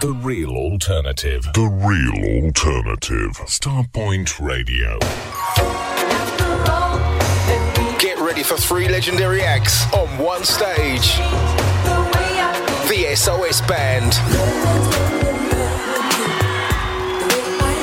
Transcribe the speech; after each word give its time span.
The 0.00 0.12
real 0.12 0.50
alternative. 0.50 1.44
The 1.54 1.62
real 1.62 2.44
alternative. 2.44 3.32
Starpoint 3.46 4.38
Radio. 4.38 4.98
Get 7.98 8.18
ready 8.18 8.42
for 8.42 8.56
three 8.58 8.88
legendary 8.88 9.40
acts 9.40 9.90
on 9.94 10.06
one 10.18 10.44
stage. 10.44 11.16
The 12.88 13.14
SOS 13.14 13.62
Band. 13.62 14.12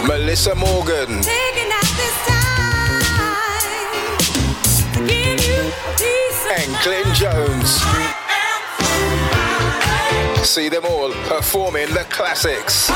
Melissa 0.07 0.53
Morgan. 0.53 1.23
And 6.55 6.83
Glenn 6.83 7.15
Jones. 7.15 8.22
See 10.43 10.67
them 10.67 10.85
all 10.85 11.11
performing 11.29 11.87
the 11.93 12.05
classics. 12.09 12.91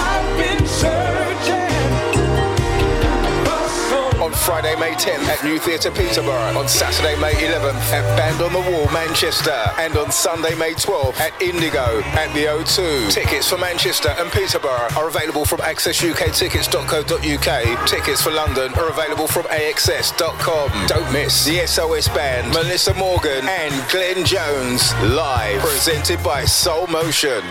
On 4.28 4.33
Friday, 4.33 4.75
May 4.75 4.92
10th 4.92 5.25
at 5.30 5.42
New 5.42 5.58
Theatre 5.58 5.89
Peterborough. 5.89 6.59
On 6.59 6.67
Saturday, 6.67 7.17
May 7.22 7.31
11th 7.31 7.80
at 7.94 8.03
Band 8.17 8.42
on 8.42 8.52
the 8.52 8.59
Wall, 8.59 8.92
Manchester. 8.92 9.56
And 9.78 9.95
on 9.95 10.11
Sunday, 10.11 10.53
May 10.56 10.73
12th 10.73 11.17
at 11.22 11.42
Indigo 11.42 12.02
at 12.11 12.34
the 12.34 12.44
O2. 12.44 13.09
Tickets 13.09 13.47
for 13.47 13.58
Manchester 13.58 14.09
and 14.19 14.30
Peterborough 14.30 14.89
are 14.97 15.08
available 15.08 15.45
from 15.45 15.59
accessukktickets.co.uk. 15.59 17.88
Tickets 17.88 18.22
for 18.22 18.31
London 18.31 18.73
are 18.73 18.89
available 18.89 19.28
from 19.28 19.44
AXS.com. 19.44 20.88
Don't 20.88 21.09
miss 21.14 21.45
the 21.45 21.66
SOS 21.66 22.09
Band, 22.09 22.52
Melissa 22.52 22.94
Morgan 22.95 23.47
and 23.47 23.89
Glenn 23.89 24.25
Jones 24.25 24.94
live. 25.03 25.62
Presented 25.62 26.22
by 26.22 26.44
Soul 26.44 26.86
Motion. 26.88 27.44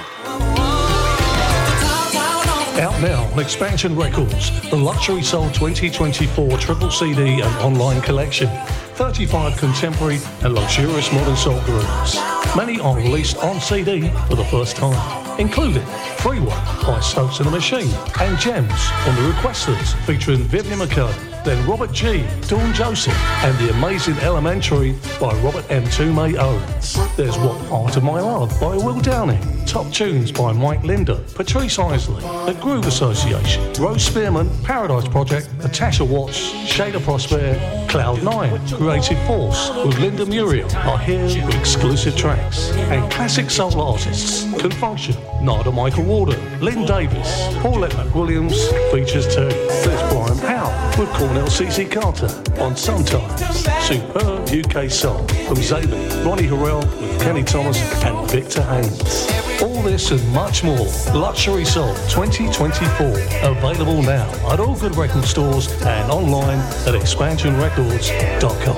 Out 2.78 3.00
now 3.00 3.24
on 3.32 3.38
Expansion 3.38 3.96
Records, 3.96 4.50
the 4.68 4.76
Luxury 4.76 5.22
Soul 5.22 5.48
2024 5.52 6.58
triple 6.58 6.90
CD 6.90 7.40
and 7.40 7.56
online 7.56 8.02
collection. 8.02 8.50
35 8.96 9.56
contemporary 9.56 10.18
and 10.42 10.54
luxurious 10.54 11.10
modern 11.10 11.36
soul 11.36 11.58
grooves. 11.62 12.16
Many 12.54 12.78
are 12.80 12.94
released 12.94 13.38
on 13.38 13.62
CD 13.62 14.10
for 14.28 14.34
the 14.34 14.44
first 14.44 14.76
time, 14.76 15.40
including 15.40 15.86
Free 16.18 16.38
One 16.38 16.86
by 16.86 17.00
Stokes 17.00 17.38
and 17.38 17.46
the 17.46 17.50
Machine 17.50 17.88
and 18.20 18.38
Gems 18.38 18.90
on 19.06 19.16
the 19.16 19.32
Requesters 19.32 19.94
featuring 20.04 20.40
Vivian 20.40 20.78
McCurdy, 20.78 21.35
then 21.46 21.64
Robert 21.64 21.92
G, 21.92 22.26
Dawn 22.48 22.74
Joseph, 22.74 23.16
and 23.44 23.56
The 23.58 23.70
Amazing 23.70 24.18
Elementary 24.18 24.96
by 25.20 25.32
Robert 25.42 25.64
M. 25.70 25.88
Toomey 25.90 26.36
Owens. 26.36 26.98
There's 27.16 27.38
What 27.38 27.64
Part 27.68 27.96
of 27.96 28.02
My 28.02 28.20
Love 28.20 28.50
by 28.60 28.74
Will 28.74 29.00
Downing, 29.00 29.64
Top 29.64 29.92
Tunes 29.92 30.32
by 30.32 30.52
Mike 30.52 30.82
Linder, 30.82 31.22
Patrice 31.36 31.78
Isley, 31.78 32.20
The 32.52 32.58
Groove 32.60 32.86
Association, 32.86 33.72
Rose 33.74 34.04
Spearman, 34.04 34.50
Paradise 34.64 35.06
Project, 35.06 35.48
Natasha 35.58 36.04
Watts, 36.04 36.50
Shada 36.66 37.00
Prosper, 37.00 37.54
Cloud 37.88 38.24
Nine, 38.24 38.58
Creative 38.68 39.18
Force 39.28 39.70
with 39.84 39.98
Linda 39.98 40.26
Muriel 40.26 40.68
are 40.78 40.98
here 40.98 41.22
with 41.22 41.54
exclusive 41.54 42.16
tracks. 42.16 42.70
And 42.90 43.08
classic 43.12 43.50
soul 43.50 43.80
artists 43.80 44.52
can 44.60 44.72
function. 44.72 45.14
Narada 45.42 45.70
Michael 45.70 46.02
Walden, 46.02 46.40
Lynn 46.60 46.84
Davis, 46.86 47.46
Paulette 47.58 47.92
McWilliams 47.92 48.56
features 48.90 49.32
too. 49.32 49.48
There's 49.48 50.12
Brian 50.12 50.38
Powell 50.40 50.86
with 50.98 51.10
Cornell 51.10 51.35
CC 51.44 51.90
Carter 51.90 52.28
on 52.60 52.74
Sometimes. 52.74 53.40
Superb 53.84 54.48
UK 54.48 54.90
song 54.90 55.28
from 55.46 55.56
Zabin, 55.56 56.24
Ronnie 56.24 56.44
Harrell 56.44 56.82
with 57.00 57.20
Kenny 57.20 57.42
Thomas 57.42 57.78
and 58.02 58.30
Victor 58.30 58.62
Haynes. 58.62 59.28
All 59.62 59.82
this 59.82 60.10
and 60.10 60.26
much 60.28 60.64
more. 60.64 60.86
Luxury 61.14 61.64
Soul 61.64 61.94
2024. 62.08 63.06
Available 63.50 64.02
now 64.02 64.28
at 64.50 64.60
all 64.60 64.76
good 64.76 64.96
record 64.96 65.24
stores 65.24 65.70
and 65.82 66.10
online 66.10 66.58
at 66.86 66.94
expansionrecords.com. 66.94 68.76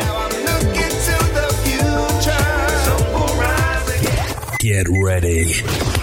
Get 4.58 4.86
ready. 5.02 5.97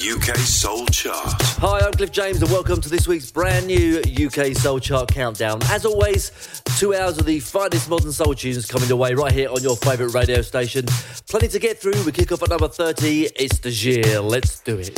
The 0.00 0.12
UK 0.12 0.36
Soul 0.38 0.86
Chart. 0.86 1.34
Hi, 1.58 1.80
I'm 1.80 1.92
Cliff 1.92 2.10
James, 2.10 2.40
and 2.40 2.50
welcome 2.50 2.80
to 2.80 2.88
this 2.88 3.06
week's 3.06 3.30
brand 3.30 3.66
new 3.66 4.00
UK 4.00 4.56
Soul 4.56 4.78
Chart 4.78 5.06
Countdown. 5.12 5.60
As 5.64 5.84
always, 5.84 6.32
two 6.78 6.94
hours 6.94 7.18
of 7.18 7.26
the 7.26 7.38
finest 7.38 7.90
modern 7.90 8.10
soul 8.10 8.34
tunes 8.34 8.64
coming 8.64 8.88
your 8.88 8.96
way 8.96 9.12
right 9.12 9.30
here 9.30 9.50
on 9.50 9.62
your 9.62 9.76
favourite 9.76 10.14
radio 10.14 10.40
station. 10.40 10.86
Plenty 11.28 11.48
to 11.48 11.58
get 11.58 11.82
through. 11.82 12.02
We 12.04 12.12
kick 12.12 12.32
off 12.32 12.42
at 12.42 12.48
number 12.48 12.68
30. 12.68 13.28
It's 13.36 13.58
the 13.58 13.70
year. 13.70 14.20
Let's 14.20 14.60
do 14.60 14.78
it. 14.78 14.96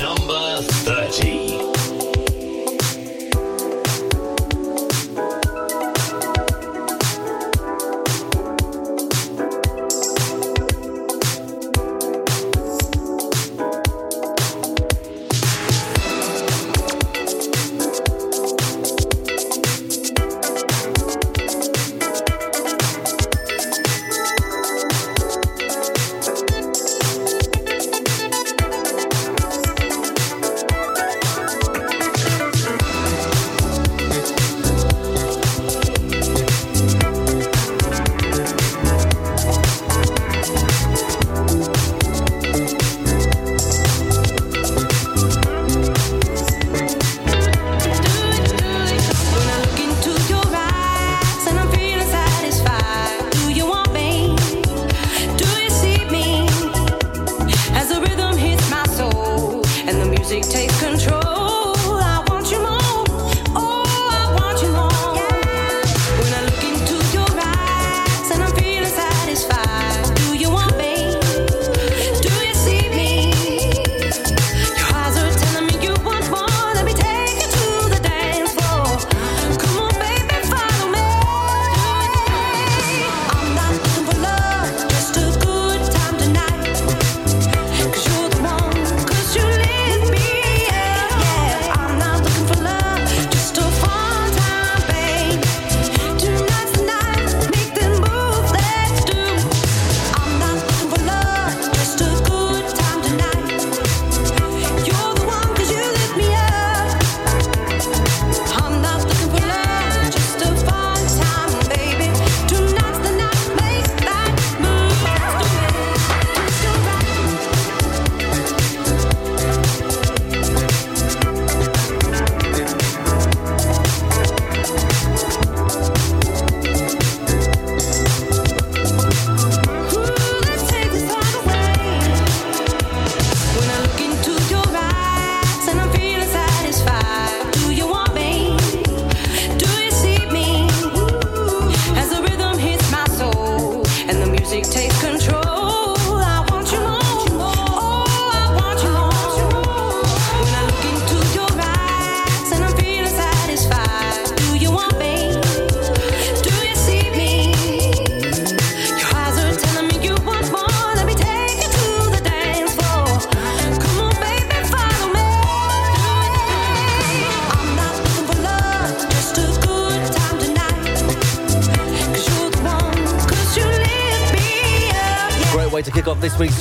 Number 0.00 0.62
30. 0.62 1.69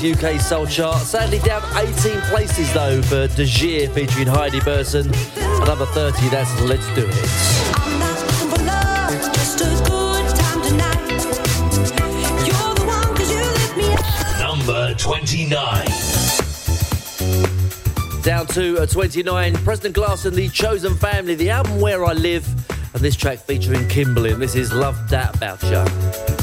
Week's 0.01 0.24
UK 0.24 0.40
Soul 0.40 0.66
Chart. 0.66 0.98
Sadly 0.98 1.40
down 1.40 1.63
18 1.78 2.19
places 2.22 2.72
though 2.74 3.01
for 3.01 3.28
Dejir 3.28 3.92
featuring 3.94 4.28
Heidi 4.28 4.60
Burson. 4.62 5.12
Another 5.62 5.86
30, 5.88 6.30
that's 6.30 6.62
Let's 6.62 6.86
Do 6.96 7.06
It. 7.07 7.60
Number 14.40 14.94
29. 14.96 15.88
Down 18.22 18.46
to 18.48 18.81
uh, 18.81 18.86
29, 18.86 19.54
Preston 19.63 19.92
Glass 19.92 20.25
and 20.25 20.36
the 20.36 20.50
Chosen 20.50 20.96
Family, 20.96 21.36
the 21.36 21.50
album 21.50 21.80
Where 21.80 22.06
I 22.06 22.13
Live, 22.13 22.46
and 22.94 23.01
this 23.01 23.16
track 23.16 23.40
featuring 23.40 23.88
Kimberly. 23.88 24.31
And 24.31 24.42
this 24.42 24.56
is 24.56 24.74
Love 24.74 25.10
That 25.10 25.36
About 25.36 25.63
You. 25.63 26.38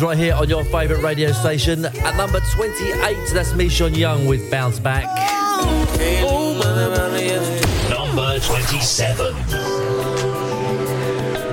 Right 0.00 0.16
here 0.16 0.34
on 0.34 0.48
your 0.48 0.64
favourite 0.64 1.02
radio 1.02 1.32
station. 1.32 1.84
At 1.84 2.16
number 2.16 2.40
28, 2.54 3.16
that's 3.32 3.52
Michon 3.54 3.94
Young 3.94 4.26
with 4.26 4.48
Bounce 4.48 4.78
Back. 4.78 5.04
Number 7.90 8.38
27. 8.38 9.34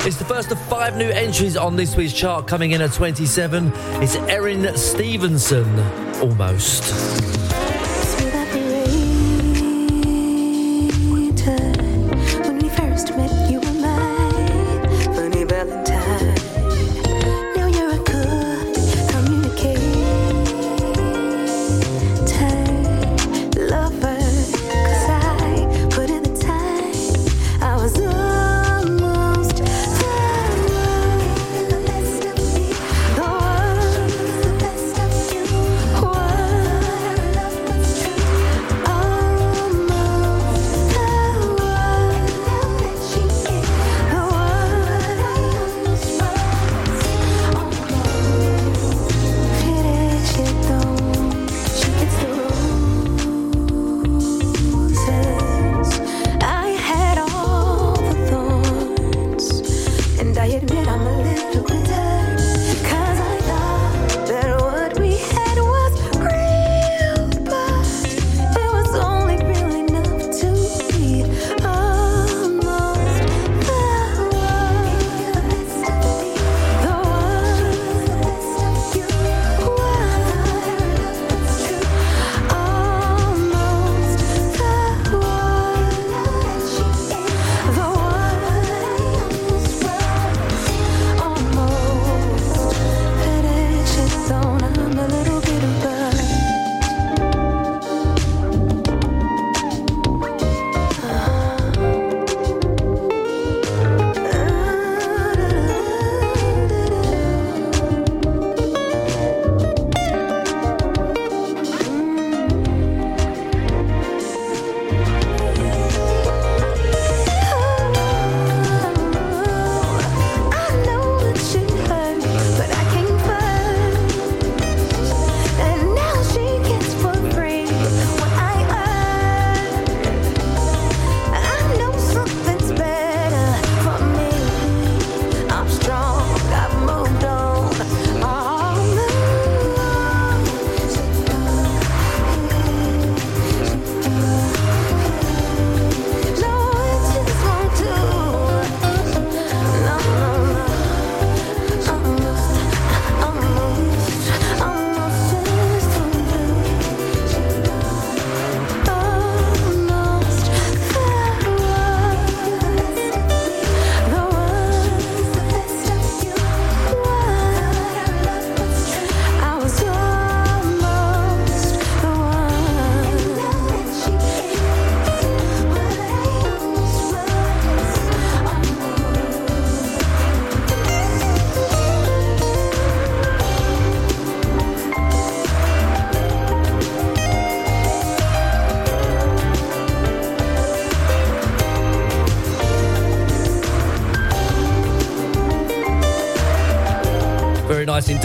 It's 0.06 0.18
the 0.18 0.26
first 0.26 0.52
of 0.52 0.62
five 0.68 0.96
new 0.96 1.10
entries 1.10 1.58
on 1.58 1.76
this 1.76 1.96
week's 1.96 2.14
chart 2.14 2.48
coming 2.48 2.72
in 2.72 2.82
at 2.82 2.94
27. 2.94 3.72
It's 4.04 4.16
Erin 4.16 4.78
Stevenson, 4.78 5.80
almost. 6.22 7.35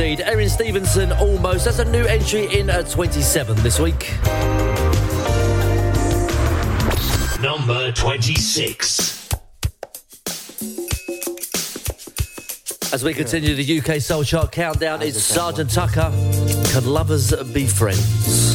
Indeed. 0.00 0.24
Erin 0.26 0.48
Stevenson, 0.48 1.12
almost. 1.12 1.66
That's 1.66 1.78
a 1.78 1.84
new 1.84 2.04
entry 2.04 2.46
in 2.58 2.70
at 2.70 2.88
27 2.88 3.56
this 3.56 3.78
week. 3.78 4.14
Number 7.42 7.92
26. 7.92 9.28
As 12.92 13.04
we 13.04 13.14
continue 13.14 13.54
the 13.54 13.80
UK 13.80 14.00
Soul 14.00 14.24
Chart 14.24 14.50
countdown, 14.50 15.02
it's 15.02 15.22
Sergeant 15.22 15.70
Tucker. 15.70 16.10
Can 16.72 16.86
lovers 16.86 17.32
be 17.52 17.66
friends? 17.66 18.49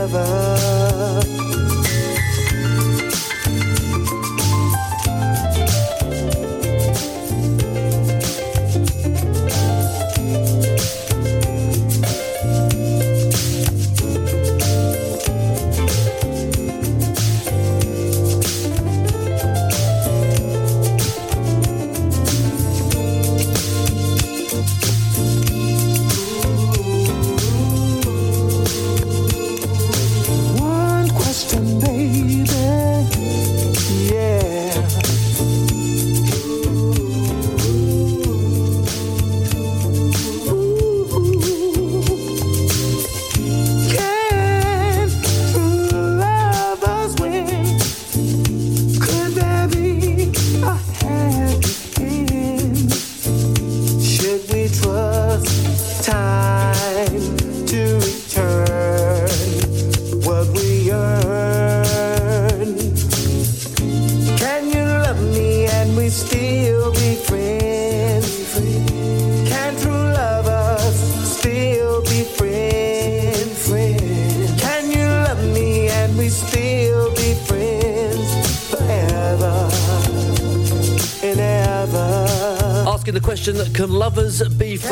Can 0.00 0.39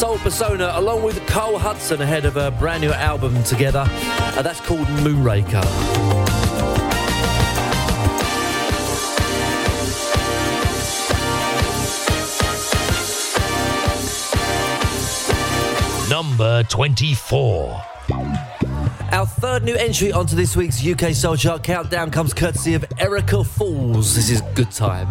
Soul 0.03 0.17
Persona 0.17 0.69
along 0.75 1.01
with 1.03 1.25
Cole 1.27 1.57
Hudson 1.57 2.01
ahead 2.01 2.25
of 2.25 2.35
a 2.35 2.51
brand 2.51 2.81
new 2.81 2.91
album 2.91 3.41
together. 3.45 3.85
Uh, 3.87 4.41
that's 4.41 4.59
called 4.59 4.85
Moonraker. 4.99 5.63
Number 16.09 16.63
24. 16.63 17.81
Our 19.13 19.25
third 19.25 19.63
new 19.63 19.75
entry 19.75 20.11
onto 20.11 20.35
this 20.35 20.57
week's 20.57 20.85
UK 20.85 21.13
Soul 21.13 21.37
Chart 21.37 21.63
countdown 21.63 22.11
comes 22.11 22.33
courtesy 22.33 22.73
of 22.73 22.83
Erica 22.97 23.41
Falls. 23.41 24.15
This 24.15 24.29
is 24.29 24.41
Good 24.53 24.71
Time. 24.71 25.07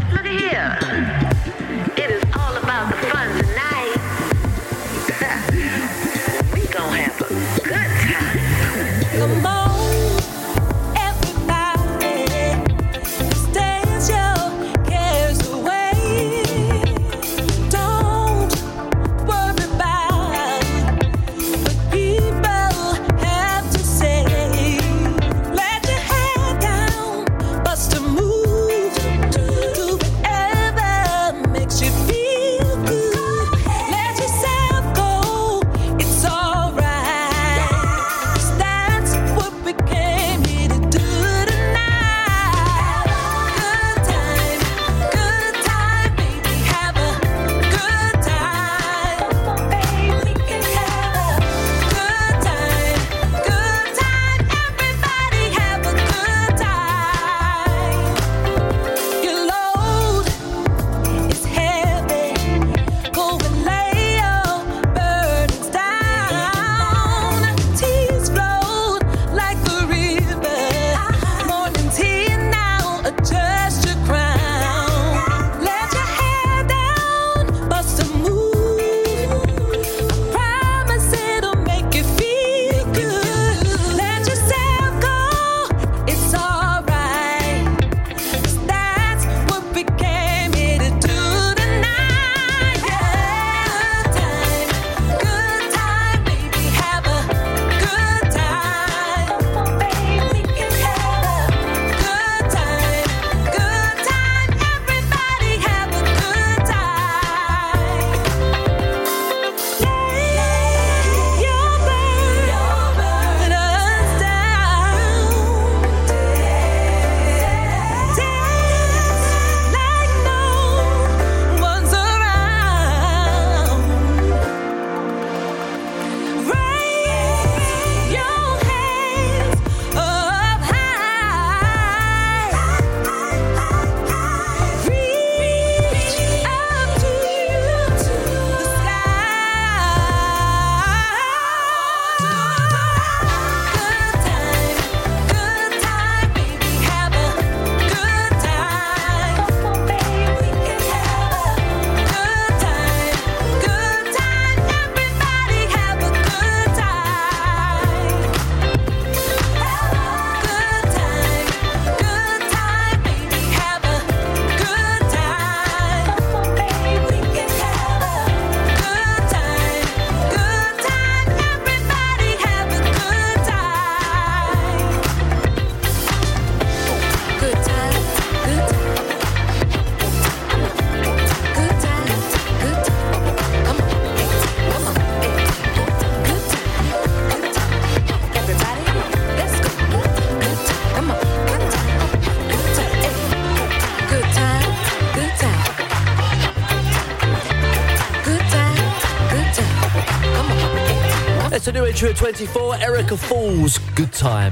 Entry 201.93 202.09
at 202.09 202.17
24, 202.17 202.77
Erica 202.77 203.19
Falls, 203.19 203.77
Good 203.95 204.15
Time. 204.15 204.51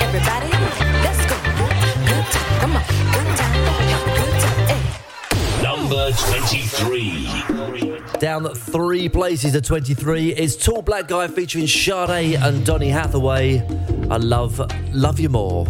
Everybody, 0.00 0.48
let's 1.02 1.26
go. 1.26 1.36
Good 2.06 2.24
time. 2.32 2.60
Come 2.60 2.76
on. 2.76 2.82
Good 3.12 3.36
time. 3.36 4.14
Good 4.16 4.40
time. 4.40 5.62
Number 5.62 6.10
23. 6.12 7.28
Down 8.20 8.48
three 8.54 9.10
places 9.10 9.54
at 9.54 9.64
23 9.64 10.34
is 10.34 10.56
Tall 10.56 10.80
Black 10.80 11.08
Guy 11.08 11.28
featuring 11.28 11.66
Sade 11.66 12.36
and 12.36 12.64
Donny 12.64 12.88
Hathaway. 12.88 13.58
I 14.10 14.16
love, 14.16 14.58
love 14.94 15.20
you 15.20 15.28
more. 15.28 15.66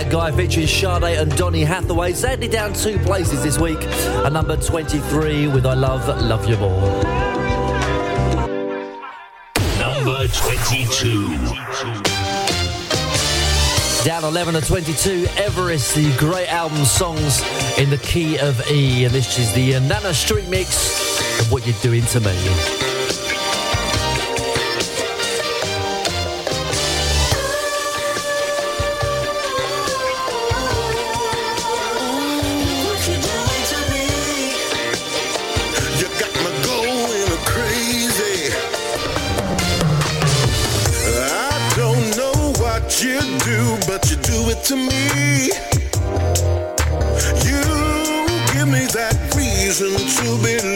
Black 0.00 0.12
Guy 0.12 0.32
featuring 0.32 0.66
Sade 0.66 1.18
and 1.18 1.36
Donny 1.36 1.62
Hathaway. 1.62 2.14
Sadly 2.14 2.48
down 2.48 2.72
two 2.72 2.98
places 3.00 3.42
this 3.42 3.58
week. 3.58 3.78
A 4.24 4.30
number 4.30 4.56
23 4.56 5.48
with 5.48 5.66
I 5.66 5.74
Love, 5.74 6.08
Love 6.22 6.48
You 6.48 6.56
More. 6.56 7.02
Number 9.78 10.26
22. 10.28 11.36
Down 14.02 14.24
11 14.24 14.54
to 14.54 14.62
22, 14.62 15.26
Everest, 15.36 15.94
the 15.94 16.16
great 16.16 16.48
album 16.50 16.82
songs 16.86 17.42
in 17.78 17.90
the 17.90 17.98
key 17.98 18.38
of 18.38 18.58
E. 18.70 19.04
And 19.04 19.12
this 19.12 19.38
is 19.38 19.52
the 19.52 19.78
Nana 19.80 20.14
Street 20.14 20.48
mix 20.48 21.40
of 21.40 21.52
What 21.52 21.66
You're 21.66 21.76
Doing 21.82 22.06
to 22.06 22.20
Me. 22.20 22.89
To 44.70 44.76
me. 44.76 45.50
You 47.44 47.62
give 48.52 48.68
me 48.68 48.86
that 48.94 49.16
reason 49.34 49.96
to 49.96 50.42
believe. 50.42 50.69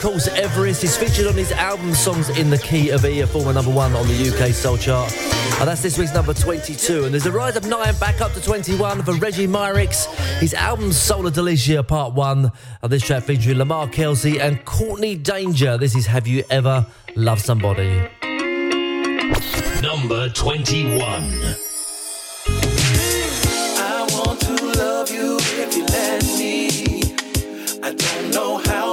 Course, 0.00 0.28
Everest 0.28 0.82
He's 0.82 0.96
featured 0.96 1.26
on 1.26 1.34
his 1.34 1.50
album 1.50 1.92
Songs 1.92 2.28
in 2.38 2.50
the 2.50 2.58
Key 2.58 2.90
of 2.90 3.04
E, 3.04 3.20
a 3.20 3.26
former 3.26 3.52
number 3.52 3.72
one 3.72 3.94
on 3.94 4.06
the 4.06 4.28
UK 4.28 4.52
Soul 4.52 4.76
Chart. 4.78 5.12
And 5.58 5.68
that's 5.68 5.82
this 5.82 5.98
week's 5.98 6.14
number 6.14 6.32
22. 6.32 7.04
And 7.04 7.12
there's 7.12 7.26
a 7.26 7.32
rise 7.32 7.56
of 7.56 7.66
nine 7.66 7.94
back 7.98 8.20
up 8.20 8.32
to 8.34 8.40
21 8.40 9.02
for 9.02 9.14
Reggie 9.14 9.46
Myrick. 9.46 9.92
His 10.38 10.54
album 10.54 10.92
Solar 10.92 11.30
Delicia 11.30 11.86
Part 11.86 12.14
1. 12.14 12.52
And 12.82 12.92
this 12.92 13.02
track 13.02 13.24
featuring 13.24 13.58
Lamar 13.58 13.88
Kelsey 13.88 14.38
and 14.40 14.64
Courtney 14.64 15.16
Danger. 15.16 15.76
This 15.76 15.96
is 15.96 16.06
Have 16.06 16.28
You 16.28 16.44
Ever 16.48 16.86
Loved 17.16 17.42
Somebody? 17.42 18.08
Number 19.82 20.28
21. 20.28 21.66
I 27.82 27.92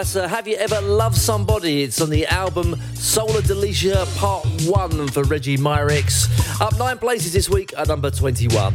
love 0.00 0.14
you 0.14 0.20
uh, 0.22 0.28
Have 0.28 0.48
You 0.48 0.56
Ever 0.56 0.80
Loved 0.80 1.16
Somebody? 1.16 1.82
It's 1.82 2.00
on 2.00 2.08
the 2.08 2.24
album 2.26 2.74
Solar 2.94 3.42
Delicia 3.42 4.06
Part 4.16 4.46
1 4.62 5.08
for 5.08 5.24
Reggie 5.24 5.58
Myrix. 5.58 6.26
Up 6.58 6.78
nine 6.78 6.96
places 6.96 7.34
this 7.34 7.50
week 7.50 7.74
at 7.76 7.88
number 7.88 8.10
21. 8.10 8.74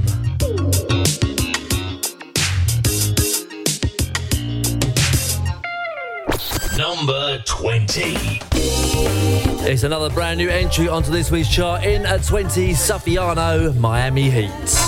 Number 6.77 7.41
20. 7.45 8.39
It's 9.67 9.81
another 9.81 10.11
brand 10.11 10.37
new 10.37 10.49
entry 10.49 10.87
onto 10.87 11.09
this 11.11 11.31
week's 11.31 11.49
chart. 11.49 11.85
In 11.85 12.05
at 12.05 12.23
20, 12.23 12.73
Sufjanno, 12.73 13.75
Miami 13.79 14.29
Heat. 14.29 14.84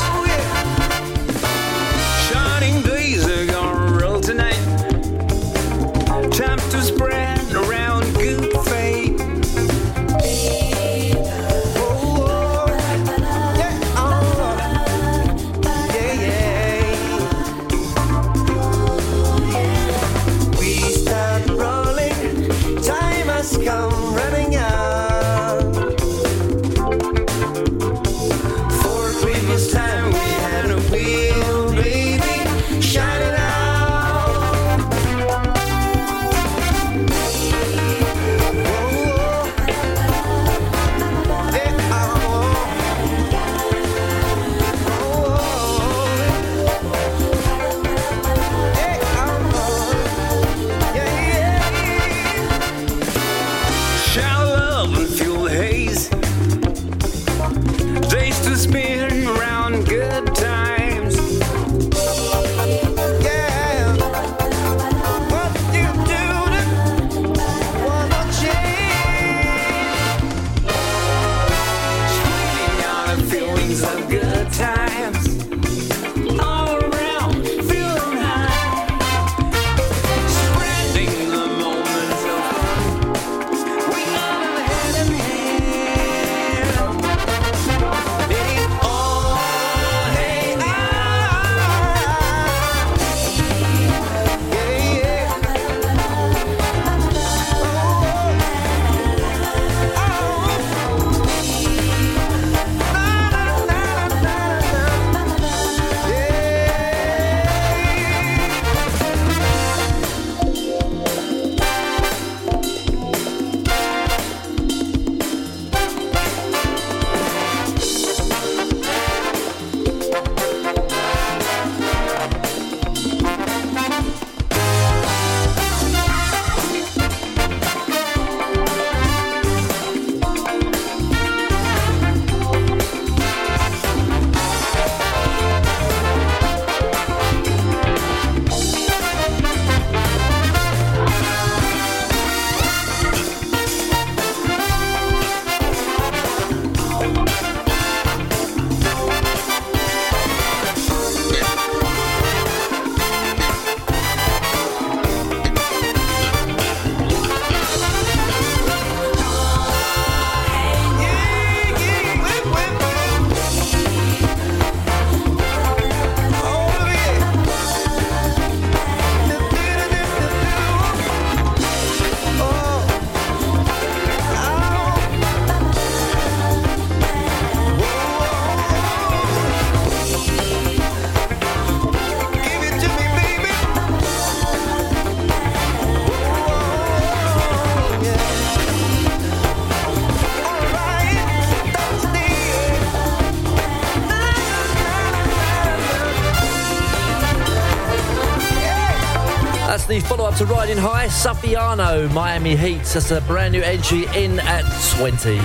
The 199.87 199.99
follow 200.01 200.25
up 200.25 200.35
to 200.35 200.45
Riding 200.45 200.77
High, 200.77 201.07
Suffiano, 201.07 202.09
Miami 202.09 202.55
Heat. 202.57 202.83
That's 202.83 203.11
a 203.11 203.21
brand 203.21 203.53
new 203.53 203.61
entry 203.61 204.05
in 204.15 204.39
at 204.41 204.63
20. 204.97 205.37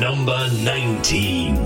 Number 0.00 0.50
19. 0.62 1.64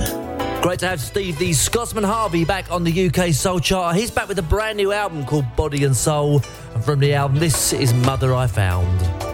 Great 0.63 0.79
to 0.79 0.87
have 0.87 1.01
Steve 1.01 1.39
the 1.39 1.53
Scotsman 1.53 2.05
Harvey 2.05 2.45
back 2.45 2.71
on 2.71 2.85
the 2.85 3.09
UK 3.09 3.33
Soul 3.33 3.59
Chart. 3.59 3.97
He's 3.97 4.11
back 4.11 4.29
with 4.29 4.39
a 4.39 4.43
brand 4.43 4.77
new 4.77 4.93
album 4.93 5.25
called 5.25 5.45
Body 5.57 5.85
and 5.85 5.97
Soul. 5.97 6.41
And 6.75 6.85
from 6.85 7.01
the 7.01 7.15
album, 7.15 7.39
this 7.39 7.73
is 7.73 7.93
Mother 7.93 8.35
I 8.35 8.47
Found. 8.47 9.34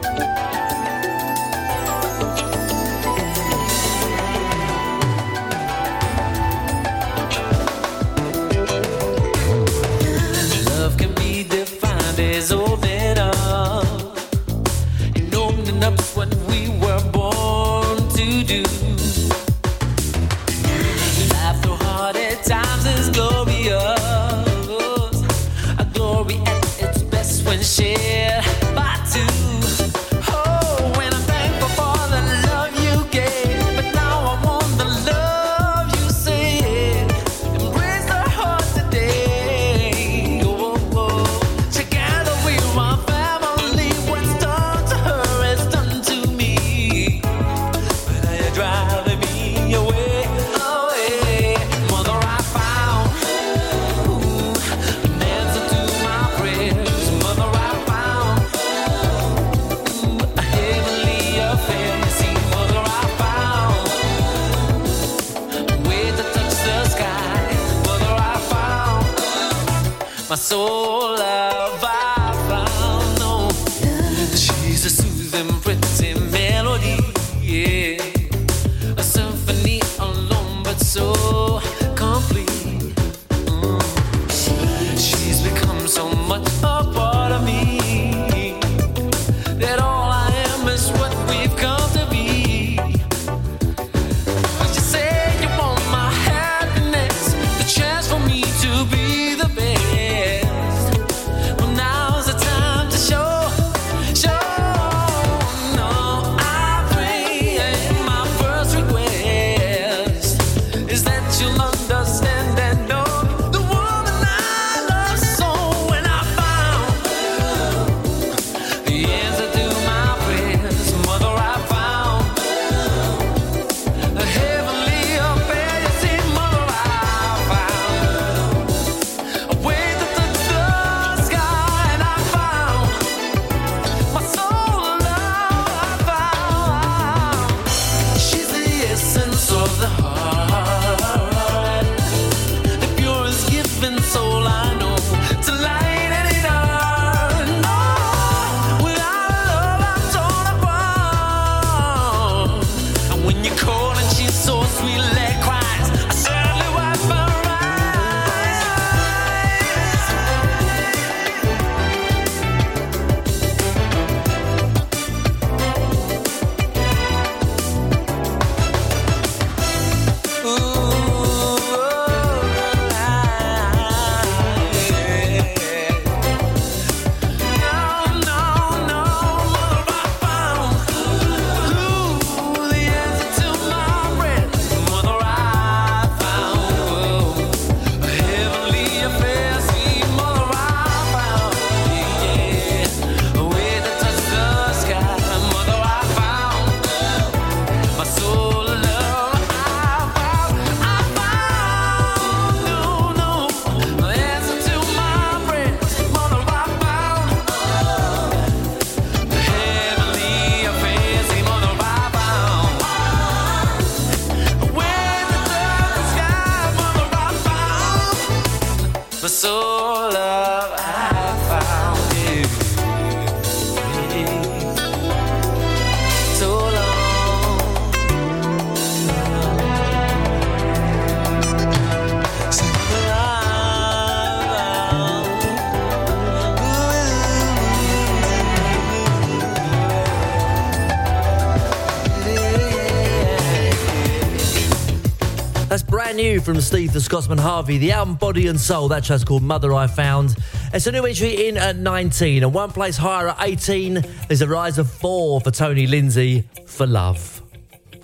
From 246.55 246.61
Steve 246.61 246.92
the 246.92 247.01
Scotsman 247.01 247.38
Harvey. 247.38 247.78
The 247.78 247.92
album 247.92 248.16
Body 248.16 248.48
and 248.48 248.59
Soul, 248.59 248.88
that 248.88 249.05
track's 249.05 249.22
called 249.22 249.42
Mother 249.42 249.72
I 249.72 249.86
Found. 249.86 250.34
It's 250.72 250.86
a 250.88 250.90
new 250.90 251.05
entry 251.05 251.46
in 251.46 251.57
at 251.57 251.76
19 251.76 252.42
and 252.42 252.53
one 252.53 252.72
place 252.72 252.96
higher 252.96 253.28
at 253.28 253.36
18. 253.40 254.05
There's 254.26 254.42
a 254.42 254.48
rise 254.48 254.76
of 254.78 254.90
four 254.90 255.40
for 255.40 255.53
Tony 255.53 255.86
Lindsay 255.86 256.48
for 256.66 256.88
Love. 256.88 257.40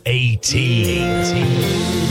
18. 0.05 1.03
18. 1.03 2.06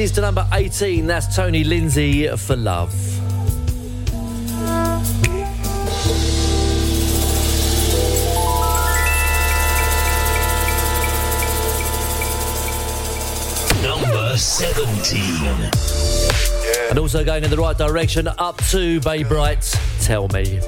Rises 0.00 0.14
to 0.14 0.22
number 0.22 0.48
18. 0.54 1.06
That's 1.06 1.36
Tony 1.36 1.62
Lindsay 1.62 2.26
for 2.28 2.56
Love. 2.56 2.90
Number 13.82 14.38
17. 14.38 15.68
And 16.88 16.98
also 16.98 17.22
going 17.22 17.44
in 17.44 17.50
the 17.50 17.58
right 17.58 17.76
direction 17.76 18.26
up 18.26 18.56
to 18.68 19.00
Bay 19.00 19.22
Bright. 19.22 19.78
Tell 20.00 20.28
Me. 20.28 20.60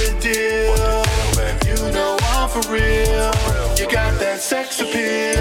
the 0.00 0.10
deal? 0.20 1.04
You 1.68 1.92
know 1.92 2.16
I'm 2.20 2.48
for 2.48 2.62
real. 2.72 3.32
You 3.76 3.90
got 3.90 4.18
that 4.20 4.40
sex 4.40 4.80
appeal. 4.80 5.39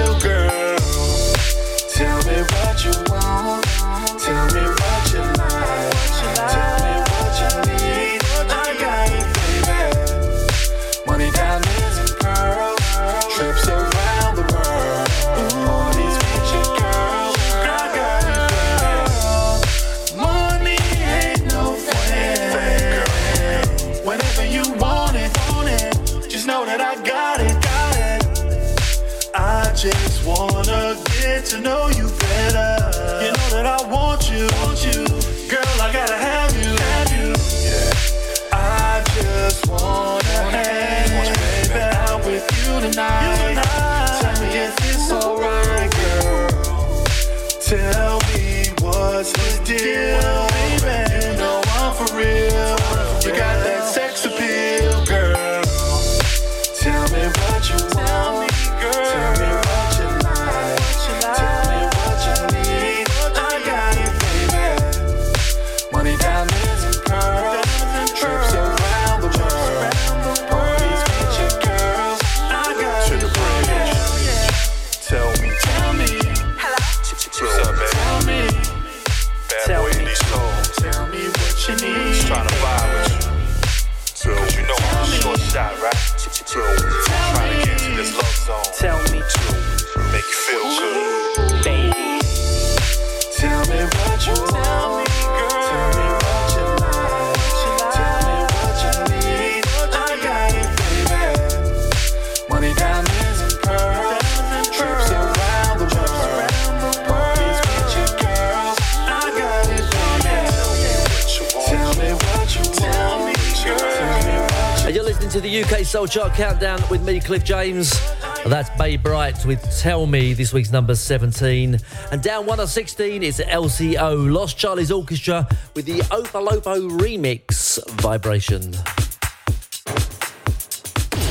Listening 115.29 115.43
to 115.43 115.67
the 115.67 115.77
UK 115.77 115.85
Soul 115.85 116.07
Chart 116.07 116.33
Countdown 116.33 116.81
with 116.89 117.03
me, 117.03 117.19
Cliff 117.19 117.43
James. 117.43 118.01
That's 118.47 118.67
Bay 118.79 118.97
Bright 118.97 119.45
with 119.45 119.61
Tell 119.79 120.07
Me, 120.07 120.33
this 120.33 120.53
week's 120.53 120.71
number 120.71 120.95
17. 120.95 121.77
And 122.11 122.23
down 122.23 122.47
1 122.47 122.59
of 122.59 122.67
16 122.67 123.21
is 123.21 123.37
LCO, 123.37 124.33
Lost 124.33 124.57
Charlie's 124.57 124.91
Orchestra 124.91 125.47
with 125.75 125.85
the 125.85 125.99
Opolopo 126.09 126.89
remix, 126.99 127.77
Vibration. 128.01 128.71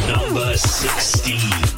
Number 0.07 0.57
16. 0.57 1.78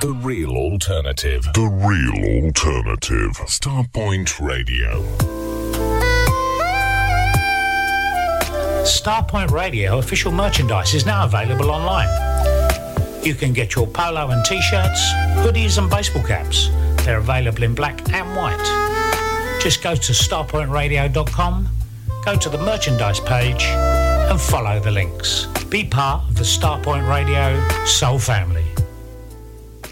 The 0.00 0.14
real 0.22 0.52
alternative. 0.52 1.42
The 1.52 1.68
real 1.68 2.46
alternative. 2.46 3.32
Starpoint 3.44 4.40
Radio. 4.40 5.02
Starpoint 8.86 9.50
Radio 9.50 9.98
official 9.98 10.32
merchandise 10.32 10.94
is 10.94 11.04
now 11.04 11.26
available 11.26 11.70
online. 11.70 12.08
You 13.22 13.34
can 13.34 13.52
get 13.52 13.74
your 13.74 13.86
polo 13.86 14.30
and 14.30 14.42
t-shirts, 14.46 15.12
hoodies 15.44 15.76
and 15.76 15.90
baseball 15.90 16.22
caps. 16.22 16.70
They're 17.04 17.18
available 17.18 17.62
in 17.62 17.74
black 17.74 18.00
and 18.14 18.34
white. 18.34 19.60
Just 19.60 19.82
go 19.82 19.94
to 19.94 20.12
starpointradio.com, 20.12 21.68
go 22.24 22.36
to 22.36 22.48
the 22.48 22.56
merchandise 22.56 23.20
page 23.20 23.64
and 23.64 24.40
follow 24.40 24.80
the 24.80 24.92
links. 24.92 25.44
Be 25.68 25.84
part 25.84 26.26
of 26.30 26.36
the 26.36 26.44
Starpoint 26.44 27.06
Radio 27.06 27.62
Soul 27.84 28.18
family. 28.18 28.64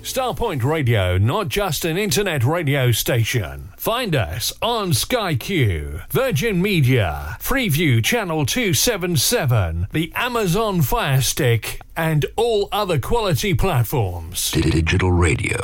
Starpoint 0.09 0.65
Radio, 0.65 1.19
not 1.19 1.49
just 1.49 1.85
an 1.85 1.99
internet 1.99 2.43
radio 2.43 2.91
station. 2.91 3.75
Find 3.77 4.17
us 4.17 4.55
on 4.63 4.95
Sky 4.95 5.35
Q, 5.35 6.01
Virgin 6.09 6.63
Media, 6.63 7.37
Freeview 7.41 8.03
Channel 8.03 8.47
277, 8.47 9.89
the 9.93 10.11
Amazon 10.17 10.81
Fire 10.81 11.21
Stick, 11.21 11.83
and 11.95 12.25
all 12.37 12.71
other 12.73 12.99
quality 12.99 13.53
platforms. 13.53 14.51
Digital 14.51 15.13
radio. 15.13 15.59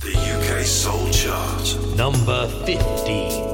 The 0.00 0.16
UK 0.16 0.64
Soul 0.64 1.10
Chart. 1.10 1.96
Number 1.96 2.46
15. 2.64 3.51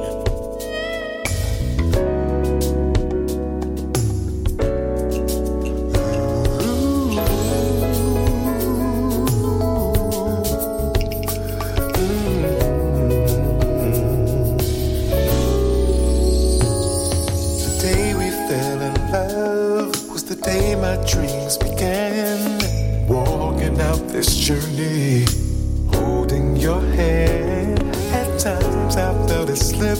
This 24.18 24.34
journey, 24.34 25.24
holding 25.94 26.56
your 26.56 26.80
hand. 26.80 27.78
At 28.12 28.40
times 28.40 28.96
I 28.96 29.12
felt 29.28 29.48
it 29.48 29.56
slip, 29.56 29.98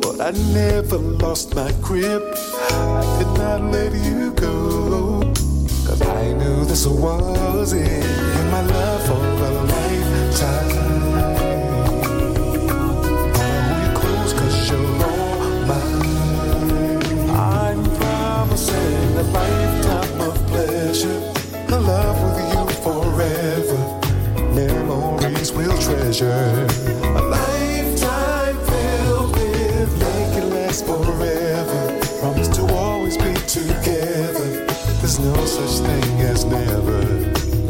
but 0.00 0.18
I 0.18 0.30
never 0.54 0.96
lost 0.96 1.54
my 1.54 1.70
grip. 1.82 2.22
I 2.70 3.18
could 3.18 3.36
not 3.36 3.60
let 3.70 3.92
you 3.92 4.32
go, 4.32 5.20
cause 5.86 6.00
I 6.00 6.32
knew 6.32 6.64
this 6.64 6.86
was 6.86 7.74
it. 7.74 8.04
And 8.38 8.50
my 8.50 8.62
love 8.62 9.02
for 9.08 9.22
a 9.48 9.52
lifetime. 9.74 10.70
Cause 14.38 14.70
you're 14.70 15.04
all 15.04 15.40
mine. 15.68 17.28
I'm 17.28 17.84
promising 17.98 19.59
pleasure, 21.00 21.32
love 21.70 22.18
with 22.22 22.38
you 22.52 22.82
forever. 22.82 23.80
Memories 24.54 25.52
we'll 25.52 25.78
treasure. 25.78 26.66
A 27.02 27.22
lifetime 27.22 28.58
filled 28.66 29.32
with 29.34 29.98
make 29.98 30.42
it 30.42 30.46
last 30.46 30.84
forever. 30.84 32.00
Promise 32.20 32.48
to 32.48 32.62
always 32.74 33.16
be 33.16 33.32
together. 33.46 34.66
There's 35.00 35.18
no 35.18 35.34
such 35.46 35.86
thing 35.86 36.20
as 36.20 36.44
never. 36.44 37.02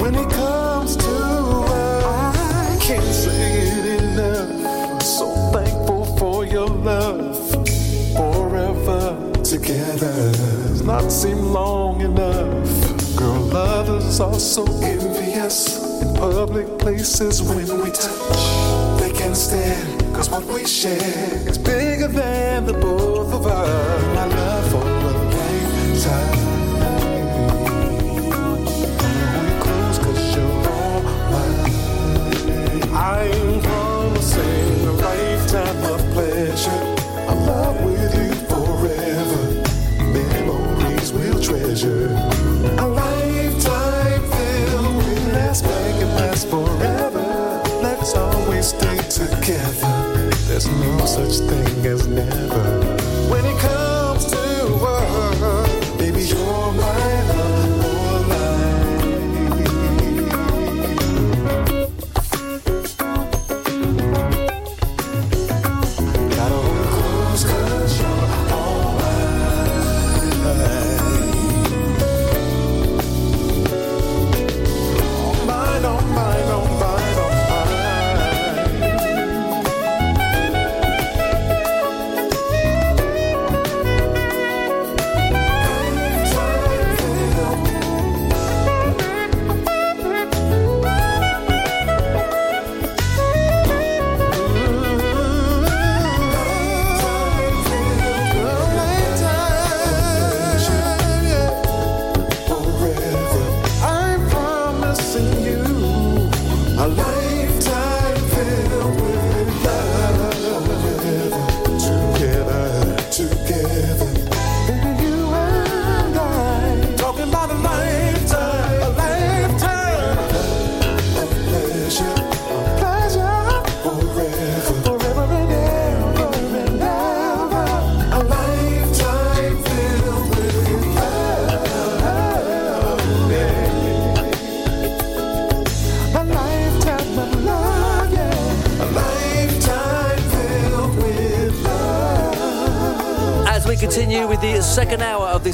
When 0.02 0.14
it 0.16 0.30
comes 0.30 0.96
to 0.96 1.08
us, 1.08 2.36
I 2.36 2.78
can't 2.80 3.04
say 3.04 3.62
it 3.62 4.02
enough. 4.02 4.66
I'm 4.66 5.00
So 5.00 5.26
thankful 5.52 6.16
for 6.16 6.44
your 6.44 6.68
love. 6.68 7.36
Forever 8.16 9.32
together 9.44 10.32
does 10.32 10.82
not 10.82 11.10
seem 11.12 11.38
long 11.38 12.00
enough. 12.00 12.89
Girl, 13.20 13.38
lovers 13.52 14.18
are 14.18 14.40
so 14.40 14.64
envious 14.80 16.00
in 16.00 16.14
public 16.14 16.78
places 16.78 17.42
when 17.42 17.66
we 17.82 17.90
touch. 17.90 18.98
They 18.98 19.12
can't 19.12 19.36
stand, 19.36 20.14
cause 20.14 20.30
what 20.30 20.42
we 20.46 20.64
share 20.64 20.96
is 21.46 21.58
bigger 21.58 22.08
than 22.08 22.64
the 22.64 22.72
both 22.72 23.34
of 23.34 23.46
us. 23.46 24.14
My 24.14 24.24
love 24.24 24.70
for 24.70 24.88
a 24.88 25.00
lifetime. 25.34 26.49
There's 50.62 50.76
no 50.78 51.06
such 51.06 51.48
thing 51.48 51.86
as 51.86 52.06
never. 52.06 52.99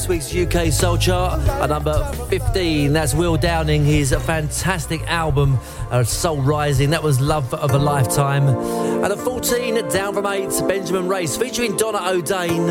Week's 0.09 0.35
UK 0.35 0.73
Soul 0.73 0.99
Chart, 0.99 1.41
at 1.49 1.71
number 1.71 2.05
15, 2.29 2.93
that's 2.93 3.15
Will 3.15 3.37
Downing, 3.37 3.85
his 3.85 4.13
fantastic 4.13 5.01
album, 5.03 5.59
uh, 5.91 6.05
Soul 6.05 6.43
Rising. 6.43 6.91
That 6.91 7.03
was 7.03 7.21
Love 7.21 7.53
of 7.55 7.71
a 7.73 7.79
Lifetime. 7.79 8.49
And 8.49 9.13
at 9.13 9.19
14, 9.19 9.89
down 9.89 10.15
from 10.15 10.27
8, 10.27 10.49
Benjamin 10.69 11.09
Race, 11.09 11.37
featuring 11.37 11.77
Donna 11.77 12.01
O'Dane, 12.11 12.67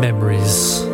Memories. 0.00 0.89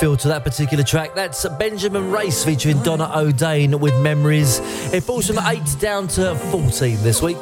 Feel 0.00 0.16
to 0.16 0.28
that 0.28 0.42
particular 0.42 0.82
track. 0.82 1.14
That's 1.14 1.46
Benjamin 1.58 2.10
Race 2.10 2.42
featuring 2.42 2.82
Donna 2.82 3.12
O'Dane 3.14 3.78
with 3.78 3.94
Memories. 4.00 4.58
It 4.94 5.02
falls 5.02 5.26
from 5.26 5.38
8 5.38 5.60
down 5.78 6.08
to 6.08 6.34
14 6.34 6.96
this 7.02 7.20
week. 7.20 7.36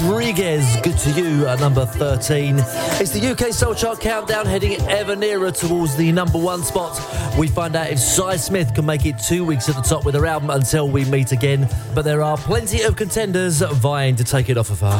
Rodriguez, 0.06 0.76
good 0.82 0.96
to 0.98 1.10
you 1.10 1.48
at 1.48 1.58
number 1.58 1.84
13. 1.84 2.58
It's 3.00 3.10
the 3.10 3.28
UK 3.28 3.52
Soul 3.52 3.74
Chart 3.74 3.98
countdown 3.98 4.46
heading 4.46 4.80
ever 4.82 5.16
nearer 5.16 5.50
towards 5.50 5.96
the 5.96 6.12
number 6.12 6.38
one 6.38 6.62
spot. 6.62 6.96
We 7.36 7.48
find 7.48 7.74
out 7.74 7.90
if 7.90 7.98
Sy 7.98 8.36
Smith 8.36 8.72
can 8.72 8.86
make 8.86 9.04
it 9.04 9.18
two 9.18 9.44
weeks 9.44 9.68
at 9.68 9.74
the 9.74 9.82
top 9.82 10.04
with 10.04 10.14
her 10.14 10.24
album 10.24 10.50
until 10.50 10.88
we 10.88 11.04
meet 11.06 11.32
again. 11.32 11.68
But 11.92 12.02
there 12.02 12.22
are 12.22 12.36
plenty 12.36 12.82
of 12.82 12.94
contenders 12.94 13.62
vying 13.62 14.14
to 14.16 14.22
take 14.22 14.48
it 14.48 14.56
off 14.56 14.70
of 14.70 14.78
her. 14.78 14.96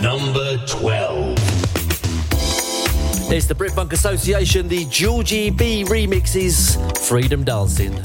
Number 0.00 0.58
12. 0.68 1.36
It's 3.32 3.46
the 3.46 3.56
Brit 3.56 3.72
Funk 3.72 3.92
Association, 3.92 4.68
the 4.68 4.84
Georgie 4.84 5.50
B 5.50 5.82
remixes 5.84 6.76
Freedom 7.08 7.42
Dancing. 7.42 8.00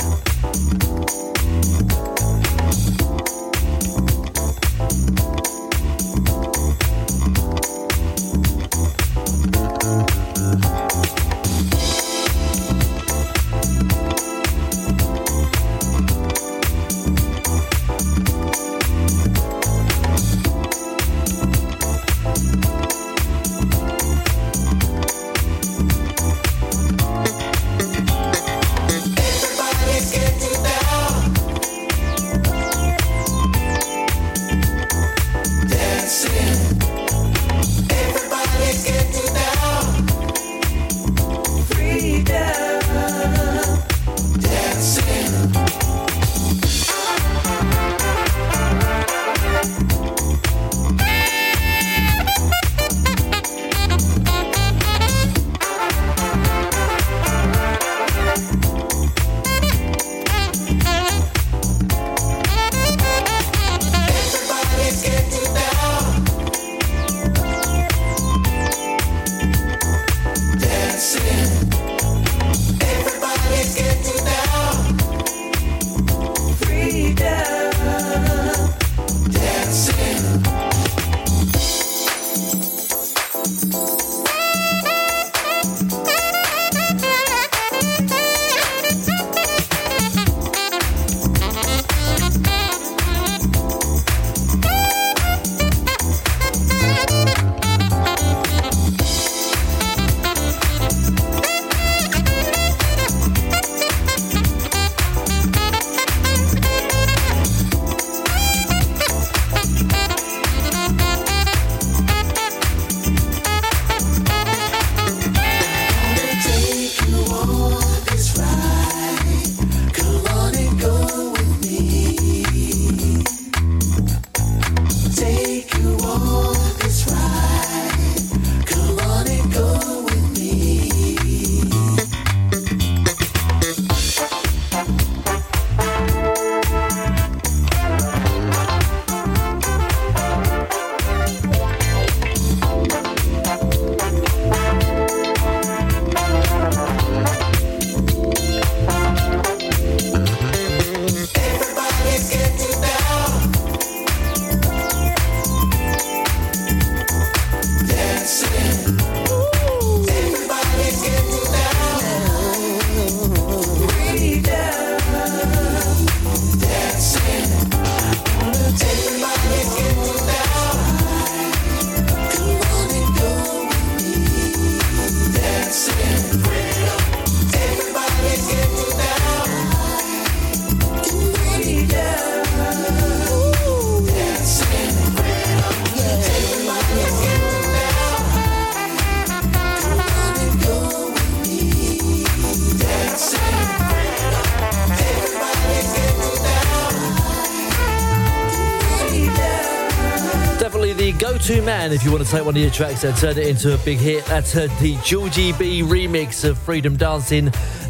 If 201.97 202.03
you 202.03 202.11
want 202.11 202.23
to 202.23 202.29
take 202.29 202.45
one 202.45 202.55
of 202.55 202.61
your 202.61 202.69
tracks 202.69 203.03
and 203.03 203.17
turn 203.17 203.39
it 203.39 203.47
into 203.47 203.73
a 203.73 203.77
big 203.79 203.97
hit. 203.97 204.23
That's 204.25 204.53
the 204.53 204.99
Georgie 205.03 205.51
B 205.53 205.81
remix 205.81 206.47
of 206.47 206.59
Freedom 206.59 206.95
Dancing, 206.95 207.45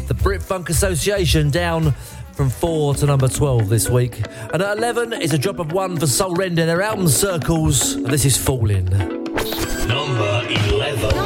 the 0.06 0.14
Brit 0.14 0.42
Funk 0.42 0.70
Association, 0.70 1.50
down 1.50 1.92
from 2.32 2.48
4 2.48 2.94
to 2.94 3.06
number 3.06 3.28
12 3.28 3.68
this 3.68 3.90
week. 3.90 4.22
And 4.54 4.62
at 4.62 4.78
11 4.78 5.12
is 5.12 5.34
a 5.34 5.38
drop 5.38 5.58
of 5.58 5.72
1 5.72 5.98
for 5.98 6.06
Soul 6.06 6.34
Render, 6.34 6.64
their 6.64 6.80
album 6.80 7.06
Circles, 7.06 8.02
this 8.02 8.24
is 8.24 8.38
Falling. 8.38 8.86
Number 8.86 10.46
11. 10.48 11.17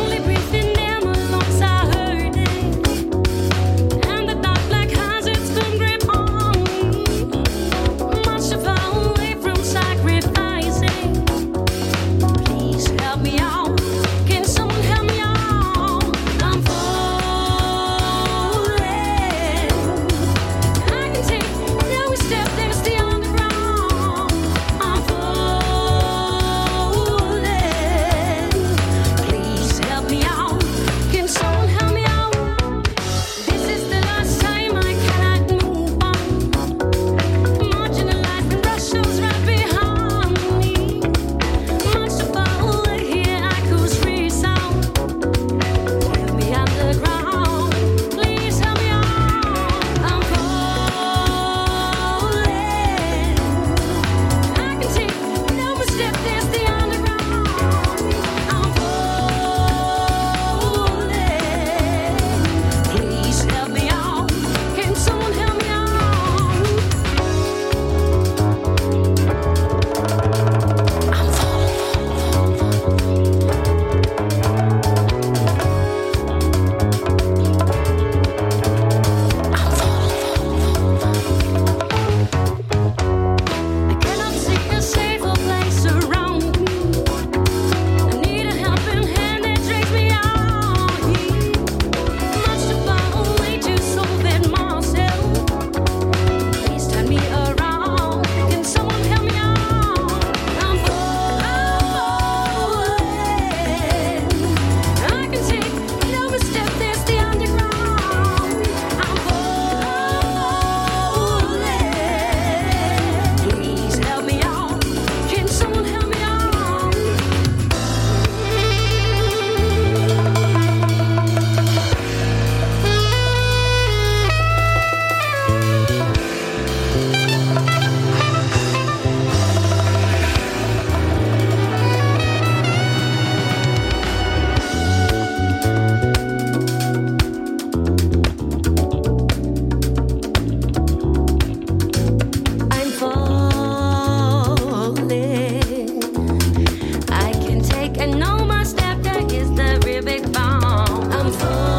Oh. 151.44 151.71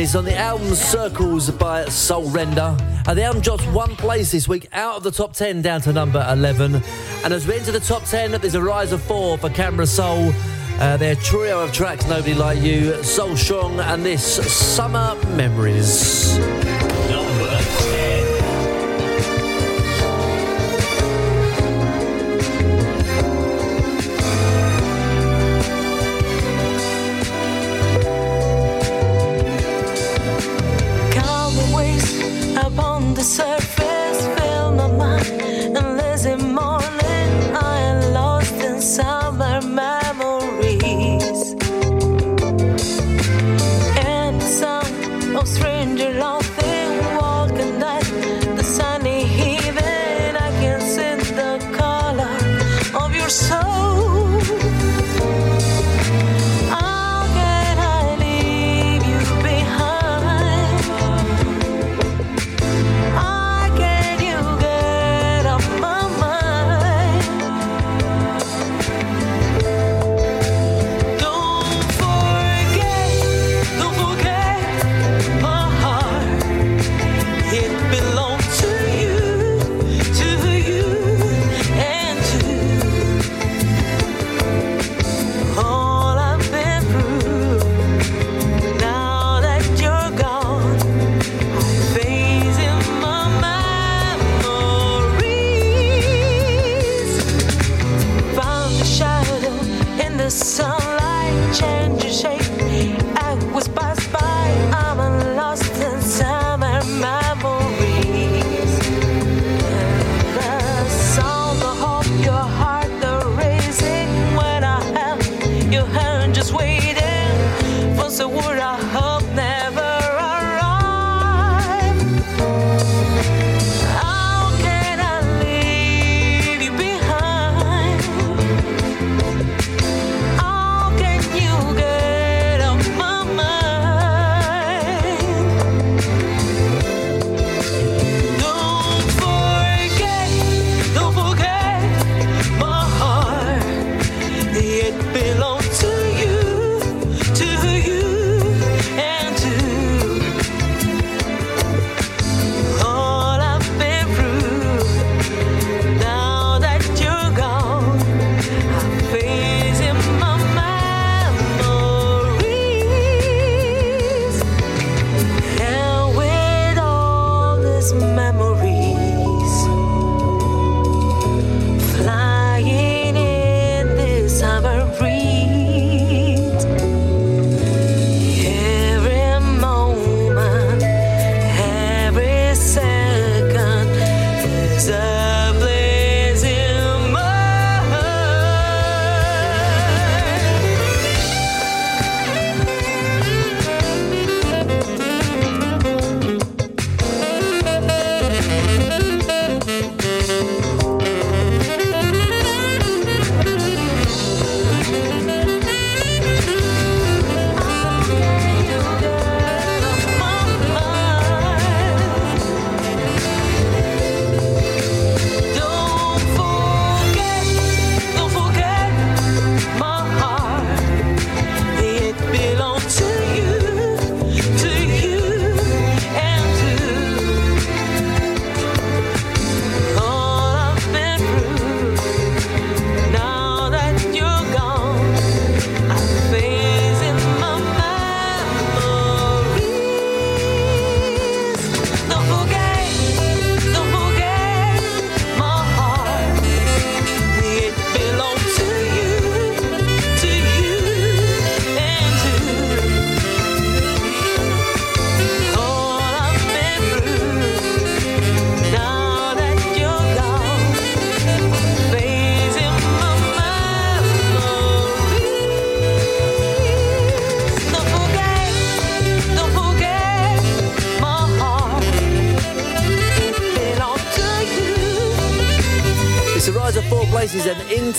Is 0.00 0.16
on 0.16 0.24
the 0.24 0.34
album 0.34 0.74
Circles 0.74 1.50
by 1.50 1.84
Soul 1.84 2.30
Render. 2.30 2.74
Uh, 3.06 3.12
the 3.12 3.22
album 3.22 3.42
drops 3.42 3.66
one 3.66 3.94
place 3.96 4.32
this 4.32 4.48
week 4.48 4.66
out 4.72 4.96
of 4.96 5.02
the 5.02 5.10
top 5.10 5.34
10 5.34 5.60
down 5.60 5.82
to 5.82 5.92
number 5.92 6.26
11. 6.30 6.76
And 7.22 7.34
as 7.34 7.46
we 7.46 7.54
enter 7.54 7.70
the 7.70 7.80
top 7.80 8.04
10, 8.04 8.30
there's 8.40 8.54
a 8.54 8.62
rise 8.62 8.92
of 8.92 9.02
four 9.02 9.36
for 9.36 9.50
Camera 9.50 9.86
Soul. 9.86 10.32
Uh, 10.78 10.96
their 10.96 11.16
trio 11.16 11.60
of 11.62 11.72
tracks, 11.72 12.06
Nobody 12.08 12.32
Like 12.32 12.60
You, 12.60 13.02
Soul 13.02 13.36
Strong, 13.36 13.78
and 13.80 14.02
this 14.02 14.24
Summer 14.50 15.14
Memories. 15.36 16.38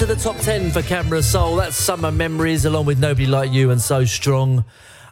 Top 0.07 0.37
10 0.37 0.71
for 0.71 0.81
Camera 0.81 1.21
Soul. 1.21 1.57
That's 1.57 1.75
Summer 1.75 2.11
Memories, 2.11 2.65
along 2.65 2.87
with 2.87 2.97
Nobody 2.97 3.27
Like 3.27 3.51
You 3.51 3.69
and 3.69 3.79
So 3.79 4.03
Strong. 4.03 4.65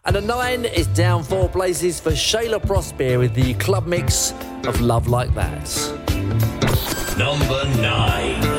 And 0.04 0.16
a 0.16 0.22
9 0.22 0.66
is 0.66 0.88
down 0.88 1.22
four 1.24 1.48
places 1.48 2.00
for 2.00 2.10
Shayla 2.10 2.66
Prosper 2.66 3.20
with 3.20 3.36
the 3.36 3.54
club 3.56 3.86
mix 3.86 4.34
of 4.66 4.82
Love 4.82 5.08
Like 5.08 5.32
That. 5.36 5.70
Number 7.20 7.66
9. 7.82 8.59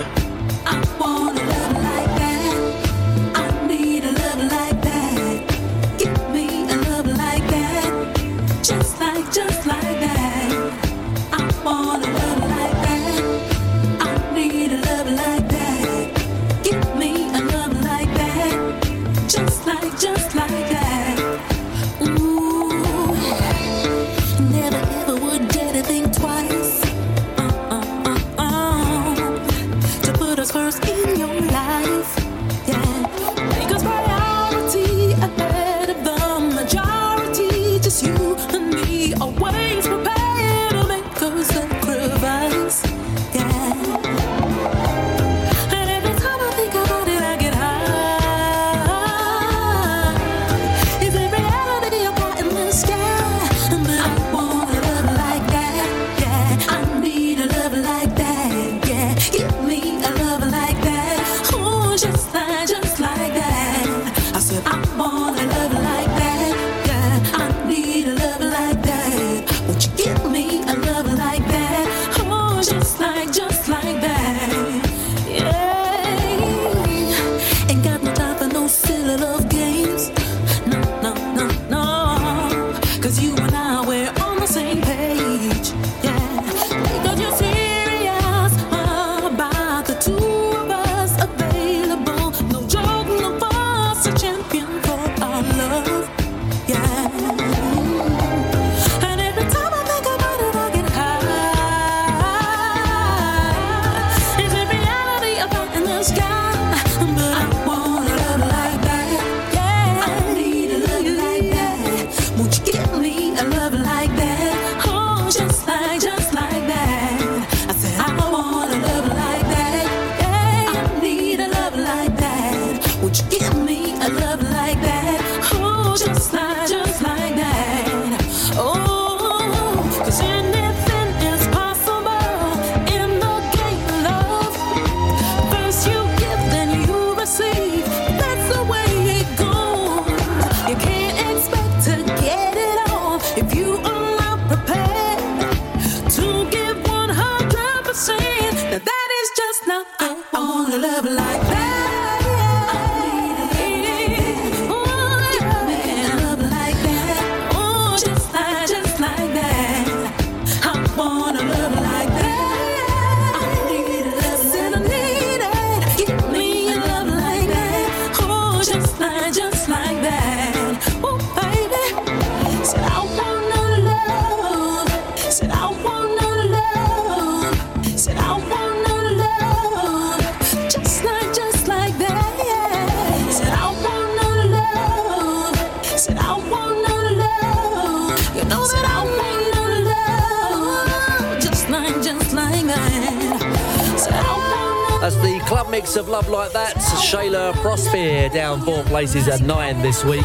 Shayla 195.84 197.54
Prosper 197.54 198.28
down 198.28 198.60
four 198.62 198.82
places 198.84 199.28
at 199.28 199.40
nine 199.40 199.80
this 199.82 200.04
week. 200.04 200.22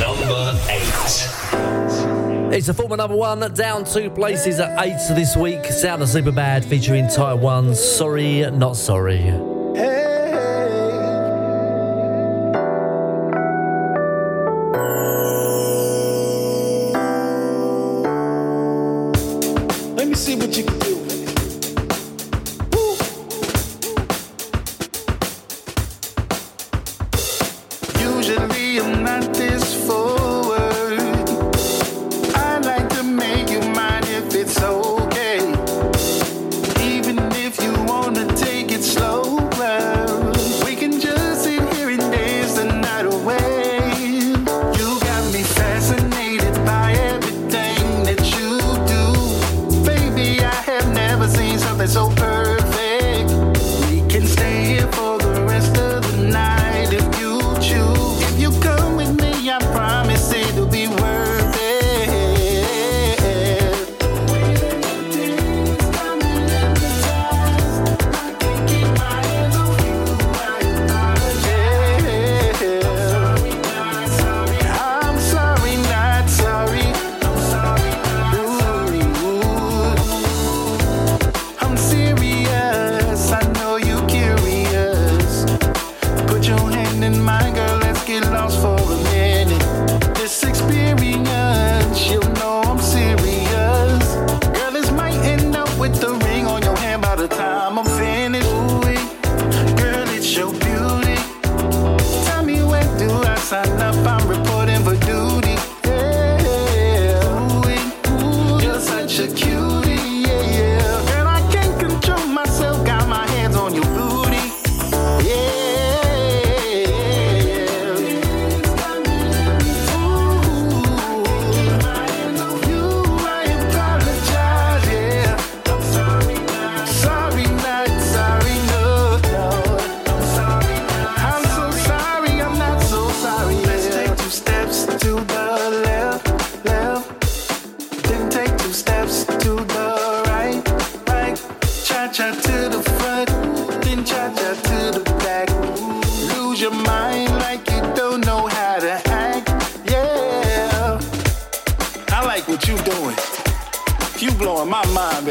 Number 0.00 0.60
eight. 0.70 2.56
It's 2.56 2.68
a 2.68 2.74
former 2.74 2.96
number 2.96 3.16
one, 3.16 3.40
down 3.54 3.84
two 3.84 4.10
places 4.10 4.60
at 4.60 4.78
eight 4.84 4.98
this 5.14 5.36
week. 5.36 5.64
Sound 5.66 6.02
of 6.02 6.08
Superbad 6.08 6.64
featuring 6.64 7.08
Taiwan. 7.08 7.74
Sorry, 7.74 8.50
not 8.50 8.76
sorry. 8.76 9.45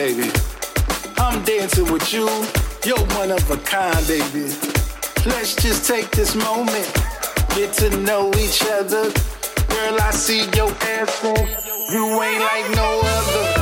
baby. 0.05 0.29
I'm 1.17 1.43
dancing 1.43 1.91
with 1.91 2.13
you. 2.13 2.27
You're 2.85 3.07
one 3.17 3.31
of 3.31 3.49
a 3.49 3.57
kind, 3.57 4.05
baby. 4.07 4.53
Let's 5.25 5.55
just 5.55 5.87
take 5.87 6.11
this 6.11 6.35
moment, 6.35 6.87
get 7.55 7.73
to 7.81 7.89
know 8.01 8.31
each 8.35 8.63
other. 8.65 9.09
Girl, 9.73 9.97
I 9.99 10.11
see 10.11 10.45
your 10.55 10.69
ass, 10.99 11.23
you 11.91 12.21
ain't 12.21 12.41
like 12.41 12.75
no 12.75 13.01
other. 13.03 13.54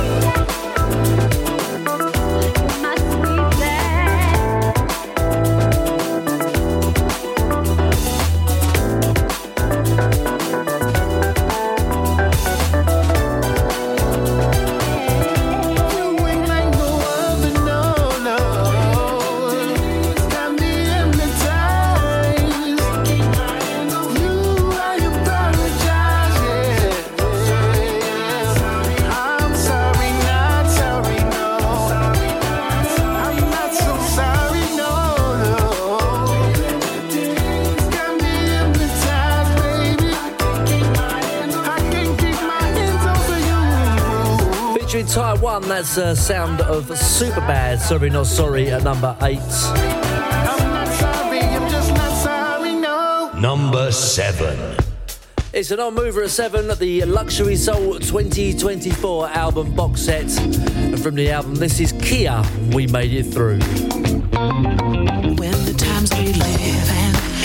That's 45.61 45.99
uh, 45.99 46.15
sound 46.15 46.61
of 46.61 46.85
Superbad. 46.85 47.79
Sorry, 47.79 48.09
not 48.09 48.25
sorry 48.25 48.71
at 48.71 48.83
number 48.83 49.15
eight. 49.21 49.37
Number 53.39 53.91
7. 53.91 54.77
It's 55.53 55.69
an 55.69 55.79
on 55.79 55.93
mover 55.93 56.23
at 56.23 56.31
7 56.31 56.67
the 56.79 57.05
Luxury 57.05 57.55
Soul 57.55 57.99
2024 57.99 59.29
album 59.29 59.75
box 59.75 60.01
set. 60.01 60.25
And 60.39 60.99
from 60.99 61.13
the 61.13 61.29
album, 61.29 61.53
this 61.55 61.79
is 61.79 61.91
Kia, 61.91 62.41
We 62.71 62.87
Made 62.87 63.13
It 63.13 63.23
Through. 63.23 63.59
When 63.59 65.65
the 65.65 65.75
times 65.77 66.09
we 66.17 66.33
live 66.33 66.89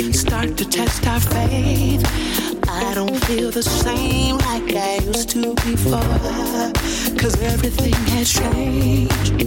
and 0.00 0.16
start 0.16 0.56
to 0.56 0.64
test 0.64 1.06
our 1.06 1.20
faith, 1.20 2.02
I 2.06 2.10
don't 2.10 2.27
feel 3.20 3.50
the 3.50 3.62
same 3.62 4.36
like 4.38 4.74
I 4.74 4.98
used 5.04 5.30
to 5.30 5.54
before. 5.54 6.00
Cause 7.18 7.40
everything 7.42 7.94
has 8.14 8.32
changed 8.32 9.38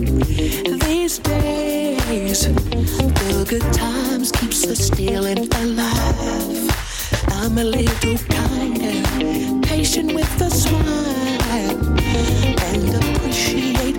these 0.85 1.19
days. 1.19 2.48
The 2.48 3.45
good 3.48 3.73
times 3.73 4.31
keeps 4.31 4.65
us 4.68 4.80
stealing 4.88 5.48
alive. 5.56 6.69
I'm 7.27 7.57
a 7.57 7.64
little 7.64 8.18
kinder, 8.30 9.61
patient 9.68 10.14
with 10.14 10.41
a 10.41 10.49
smile, 10.49 11.77
and 12.69 12.95
appreciate 13.03 13.90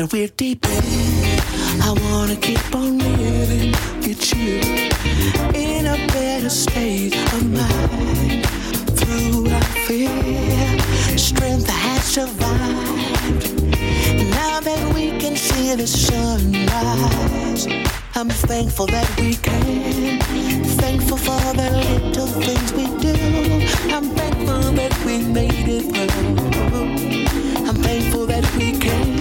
that 0.00 0.12
we're 0.14 0.28
deep 0.28 0.64
in, 0.64 1.82
I 1.82 1.92
wanna 2.04 2.36
keep 2.36 2.74
on 2.74 2.96
living 2.96 3.72
with 4.00 4.34
you 4.34 4.56
in 5.52 5.84
a 5.84 5.96
better 6.06 6.48
state 6.48 7.14
of 7.34 7.42
mind. 7.60 8.46
Through 8.98 9.50
our 9.50 9.68
fear, 9.84 11.18
strength 11.18 11.68
has 11.68 12.02
survived. 12.02 13.44
Now 14.30 14.60
that 14.60 14.82
we 14.94 15.18
can 15.18 15.36
see 15.36 15.74
the 15.74 15.86
sunrise, 15.86 17.66
I'm 18.14 18.30
thankful 18.30 18.86
that 18.86 19.08
we 19.20 19.34
can. 19.36 20.18
Thankful 20.80 21.18
for 21.18 21.40
the 21.60 21.68
little 21.84 22.30
things 22.46 22.72
we 22.72 22.86
do. 23.04 23.16
I'm 23.94 24.08
thankful 24.16 24.72
that 24.80 24.94
we 25.04 25.18
made 25.38 25.68
it 25.68 25.84
through. 25.92 26.88
I'm 27.68 27.76
thankful 27.82 28.24
that 28.26 28.46
we 28.56 28.78
can. 28.78 29.19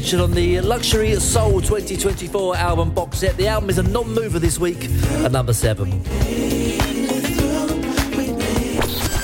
Featured 0.00 0.20
on 0.20 0.30
the 0.30 0.62
Luxury 0.62 1.14
Soul 1.16 1.60
2024 1.60 2.56
album 2.56 2.90
box 2.90 3.18
set. 3.18 3.36
The 3.36 3.48
album 3.48 3.68
is 3.68 3.76
a 3.76 3.82
non 3.82 4.08
mover 4.14 4.38
this 4.38 4.58
week 4.58 4.86
at 5.22 5.30
number 5.30 5.52
7. 5.52 5.90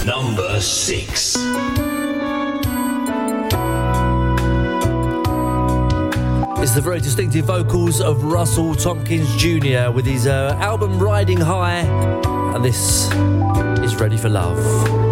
Number 0.05 0.61
6. 0.61 1.37
It's 6.59 6.75
the 6.75 6.83
very 6.85 7.01
distinctive 7.01 7.47
vocals 7.47 8.03
of 8.03 8.25
Russell 8.25 8.75
Thompkins 8.75 9.35
Jr. 9.37 9.91
with 9.91 10.05
his 10.05 10.27
uh, 10.27 10.59
album 10.61 10.99
Riding 10.99 11.41
High, 11.41 11.87
and 12.55 12.63
this 12.63 13.11
is 13.83 13.99
Ready 13.99 14.19
for 14.19 14.29
Love. 14.29 15.06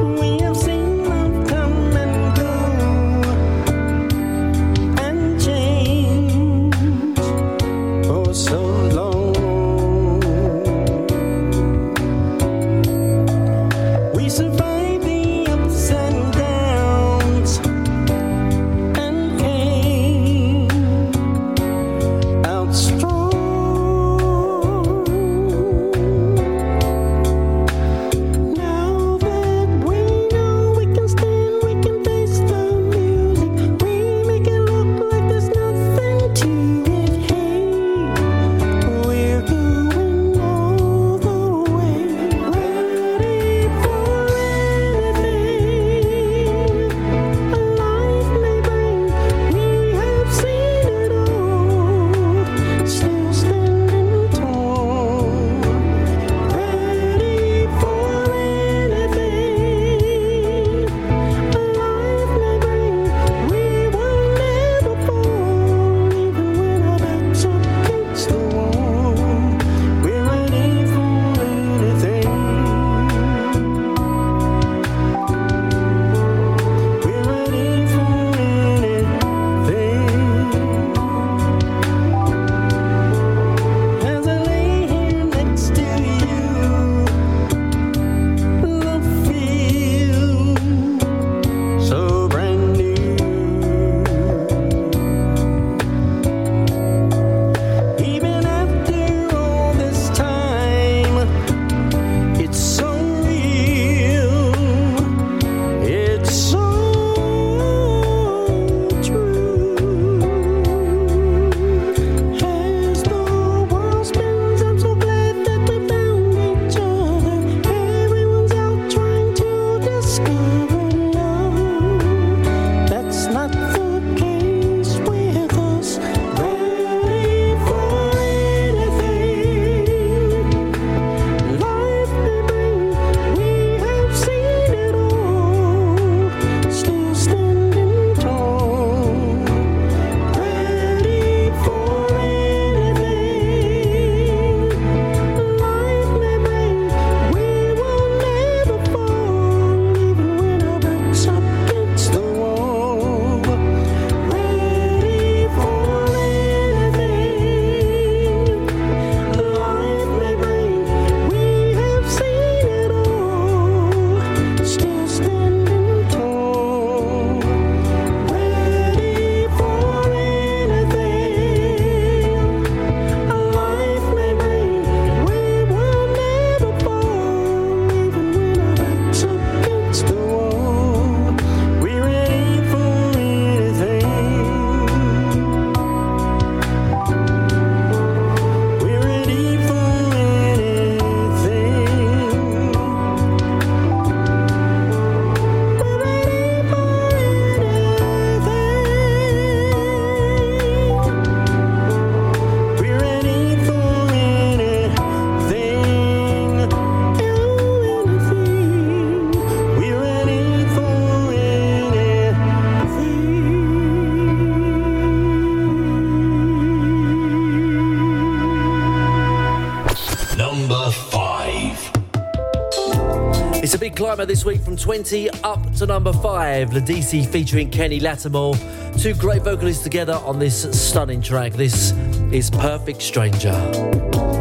summer 224.14 224.26
this 224.26 224.44
week 224.44 224.60
from 224.60 224.76
20 224.76 225.28
up 225.42 225.74
to 225.74 225.86
number 225.86 226.12
5. 226.12 226.70
Ledisi 226.70 227.26
featuring 227.26 227.68
Kenny 227.68 227.98
Lattimore. 227.98 228.54
Two 228.96 229.12
great 229.12 229.42
vocalists 229.42 229.82
together 229.82 230.20
on 230.24 230.38
this 230.38 230.62
stunning 230.70 231.20
track. 231.20 231.52
This 231.54 231.90
is 232.30 232.48
Perfect 232.48 233.02
Stranger. 233.02 234.33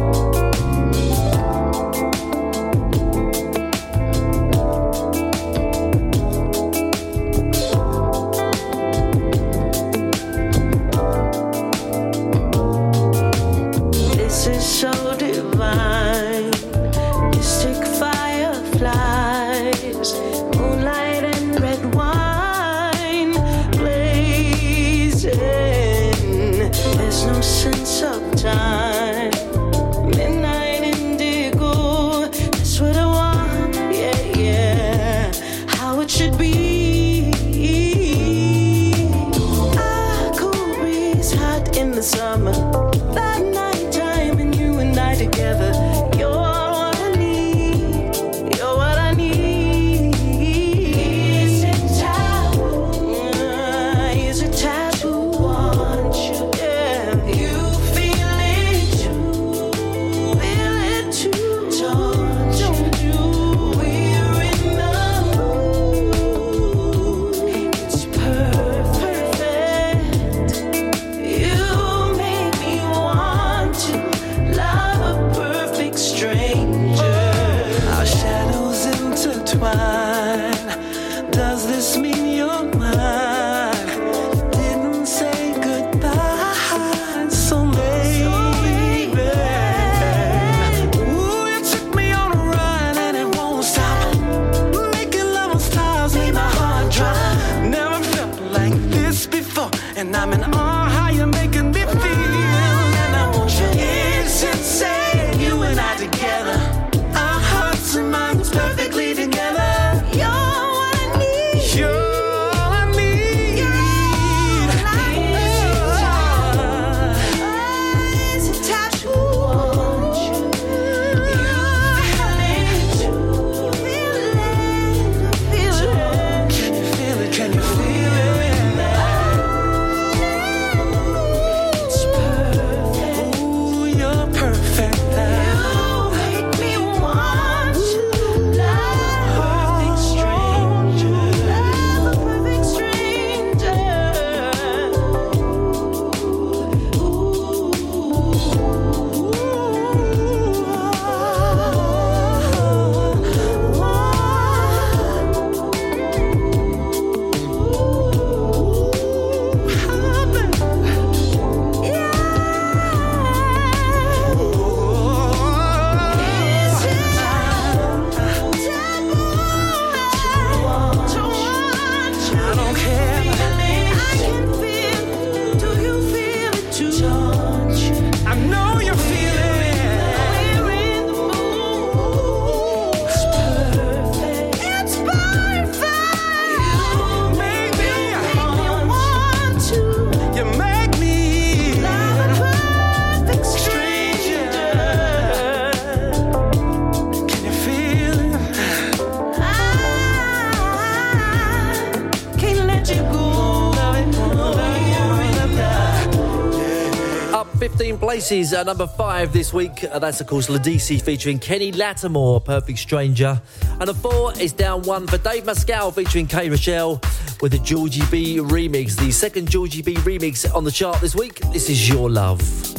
Tracy's 208.24 208.54
uh, 208.54 208.62
number 208.62 208.86
five 208.86 209.34
this 209.34 209.52
week. 209.52 209.84
Uh, 209.84 209.98
that's, 209.98 210.18
of 210.18 210.26
course, 210.26 210.48
Ledisi 210.48 210.98
featuring 211.02 211.38
Kenny 211.38 211.72
Lattimore, 211.72 212.40
Perfect 212.40 212.78
Stranger. 212.78 213.38
And 213.80 213.90
a 213.90 213.92
four 213.92 214.32
is 214.40 214.54
down 214.54 214.80
one 214.84 215.06
for 215.06 215.18
Dave 215.18 215.44
Mascal 215.44 215.94
featuring 215.94 216.26
Kay 216.26 216.48
Rochelle 216.48 217.02
with 217.42 217.52
the 217.52 217.58
Georgie 217.58 218.00
B 218.10 218.38
remix, 218.38 218.96
the 218.96 219.10
second 219.10 219.50
Georgie 219.50 219.82
B 219.82 219.92
remix 219.96 220.50
on 220.54 220.64
the 220.64 220.72
chart 220.72 221.02
this 221.02 221.14
week. 221.14 221.40
This 221.52 221.68
is 221.68 221.86
Your 221.86 222.08
Love. 222.08 222.73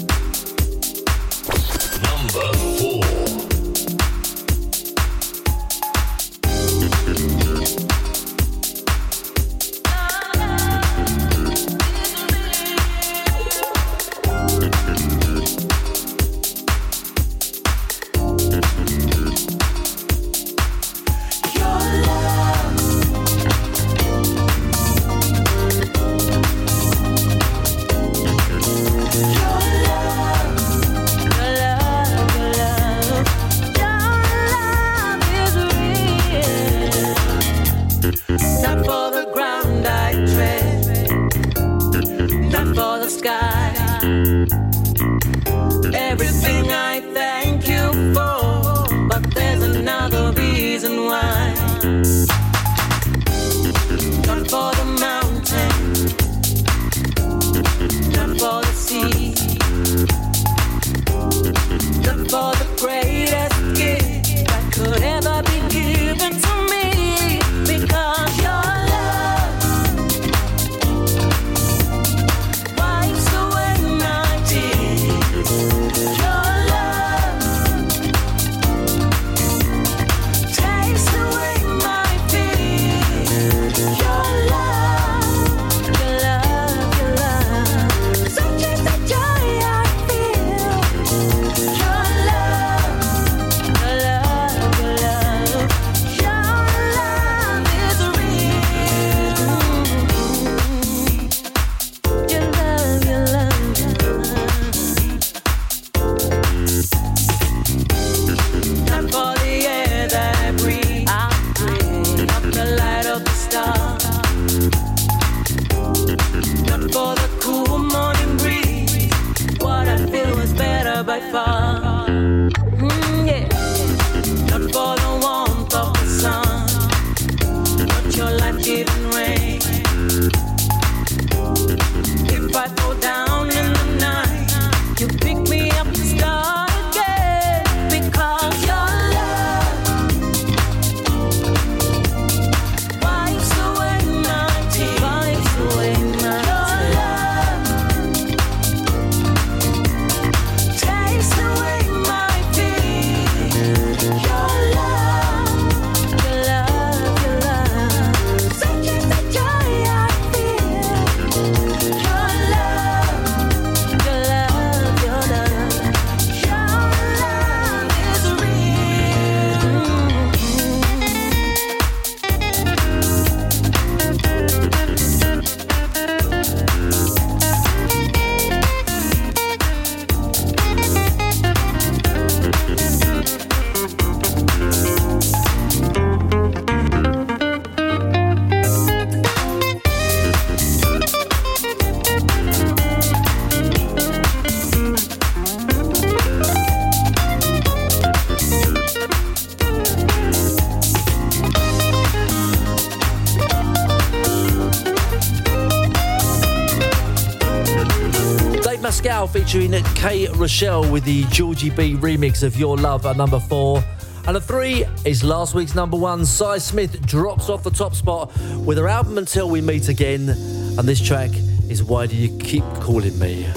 Rochelle 210.46 210.92
with 210.92 211.04
the 211.06 211.24
Georgie 211.32 211.72
B 211.72 211.96
remix 211.96 212.44
of 212.44 212.56
Your 212.56 212.78
Love 212.78 213.08
at 213.08 213.18
number 213.18 213.40
four. 213.40 213.84
And 214.28 214.38
at 214.38 214.44
three 214.44 214.86
is 215.04 215.24
last 215.24 215.56
week's 215.56 215.74
number 215.74 215.98
one. 215.98 216.24
Sy 216.24 216.60
Smith 216.60 217.04
drops 217.08 217.50
off 217.50 217.64
the 217.64 217.72
top 217.72 217.96
spot 217.96 218.32
with 218.58 218.78
her 218.78 218.88
album 218.88 219.18
Until 219.18 219.50
We 219.50 219.62
Meet 219.62 219.90
Again. 219.90 220.30
And 220.30 220.88
this 220.88 221.02
track 221.02 221.32
is 221.68 221.82
Why 221.82 222.06
Do 222.06 222.16
You 222.16 222.38
Keep 222.38 222.64
Calling 222.76 223.18
Me? 223.18 223.48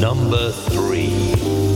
Number 0.00 0.50
three. 0.50 1.71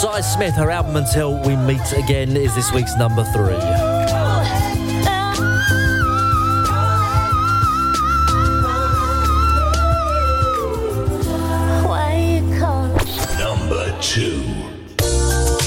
Sy 0.00 0.20
Smith, 0.20 0.54
her 0.56 0.70
album 0.70 0.96
Until 0.96 1.40
We 1.40 1.56
Meet 1.56 1.92
Again 1.92 2.36
is 2.36 2.54
this 2.54 2.70
week's 2.70 2.94
number 2.96 3.24
three. 3.32 3.54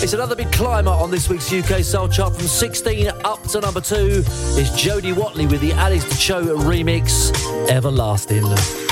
It's 0.04 0.14
another 0.14 0.36
big 0.36 0.52
climber 0.52 0.92
on 0.92 1.10
this 1.10 1.28
week's 1.28 1.52
UK 1.52 1.84
Soul 1.84 2.08
Chart 2.08 2.36
from 2.36 2.46
16 2.46 3.08
up 3.26 3.42
to 3.50 3.62
number 3.62 3.82
2 3.82 3.96
is 3.96 4.72
Jody 4.76 5.12
Watley 5.12 5.48
with 5.48 5.62
the 5.62 5.72
Alice 5.72 6.24
Cho 6.24 6.56
remix 6.56 7.34
Everlasting. 7.68 8.89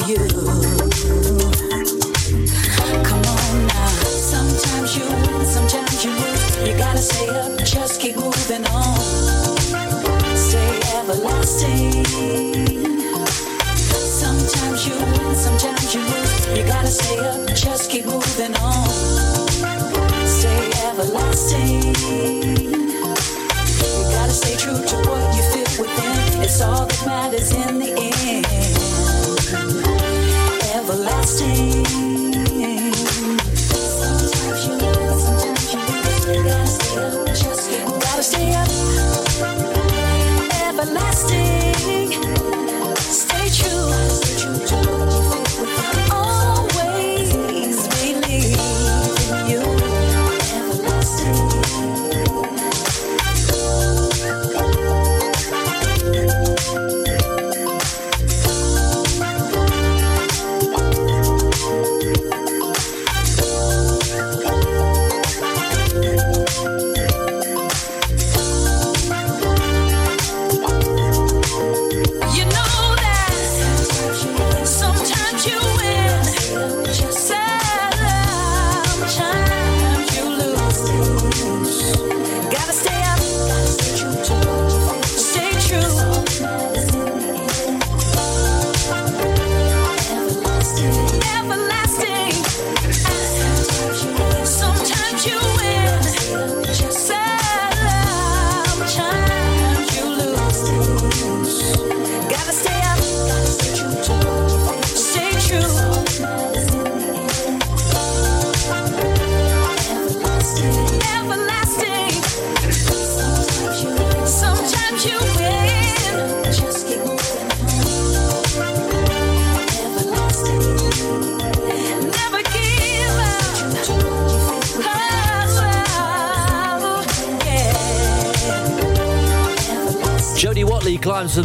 of 0.00 0.08
you. 0.08 0.71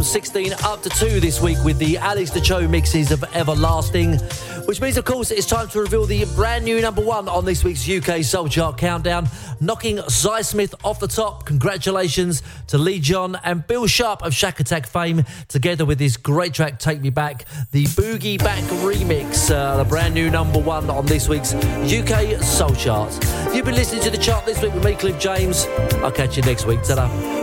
16 0.07 0.53
up 0.63 0.81
to 0.81 0.89
2 0.89 1.19
this 1.19 1.41
week 1.41 1.57
with 1.65 1.77
the 1.79 1.97
Alex 1.97 2.31
Di 2.31 2.39
Ciò 2.39 2.69
mixes 2.69 3.11
of 3.11 3.23
Everlasting, 3.35 4.13
which 4.65 4.79
means, 4.79 4.97
of 4.97 5.03
course, 5.03 5.31
it's 5.31 5.45
time 5.45 5.67
to 5.67 5.81
reveal 5.81 6.05
the 6.05 6.23
brand 6.33 6.63
new 6.63 6.79
number 6.79 7.01
one 7.01 7.27
on 7.27 7.43
this 7.43 7.63
week's 7.65 7.89
UK 7.89 8.23
Soul 8.23 8.47
Chart 8.47 8.77
Countdown, 8.77 9.27
knocking 9.59 9.99
Sy 10.07 10.41
Smith 10.43 10.73
off 10.85 11.01
the 11.01 11.09
top. 11.09 11.45
Congratulations 11.45 12.41
to 12.67 12.77
Lee 12.77 12.99
John 12.99 13.37
and 13.43 13.67
Bill 13.67 13.85
Sharp 13.85 14.23
of 14.23 14.31
Shakatak 14.31 14.85
fame, 14.85 15.25
together 15.49 15.83
with 15.83 15.99
this 15.99 16.15
great 16.15 16.53
track, 16.53 16.79
Take 16.79 17.01
Me 17.01 17.09
Back, 17.09 17.43
the 17.71 17.83
Boogie 17.83 18.39
Back 18.39 18.63
remix, 18.85 19.51
uh, 19.51 19.75
the 19.75 19.89
brand 19.89 20.13
new 20.13 20.29
number 20.29 20.59
one 20.59 20.89
on 20.89 21.05
this 21.05 21.27
week's 21.27 21.53
UK 21.53 22.41
Soul 22.41 22.73
Chart. 22.75 23.11
You've 23.53 23.65
been 23.65 23.75
listening 23.75 24.03
to 24.03 24.09
the 24.09 24.17
chart 24.17 24.45
this 24.45 24.61
week 24.61 24.73
with 24.73 24.85
me, 24.85 24.95
Cliff 24.95 25.19
James. 25.19 25.65
I'll 25.95 26.11
catch 26.11 26.37
you 26.37 26.43
next 26.43 26.65
week. 26.65 26.81
ta 26.83 27.36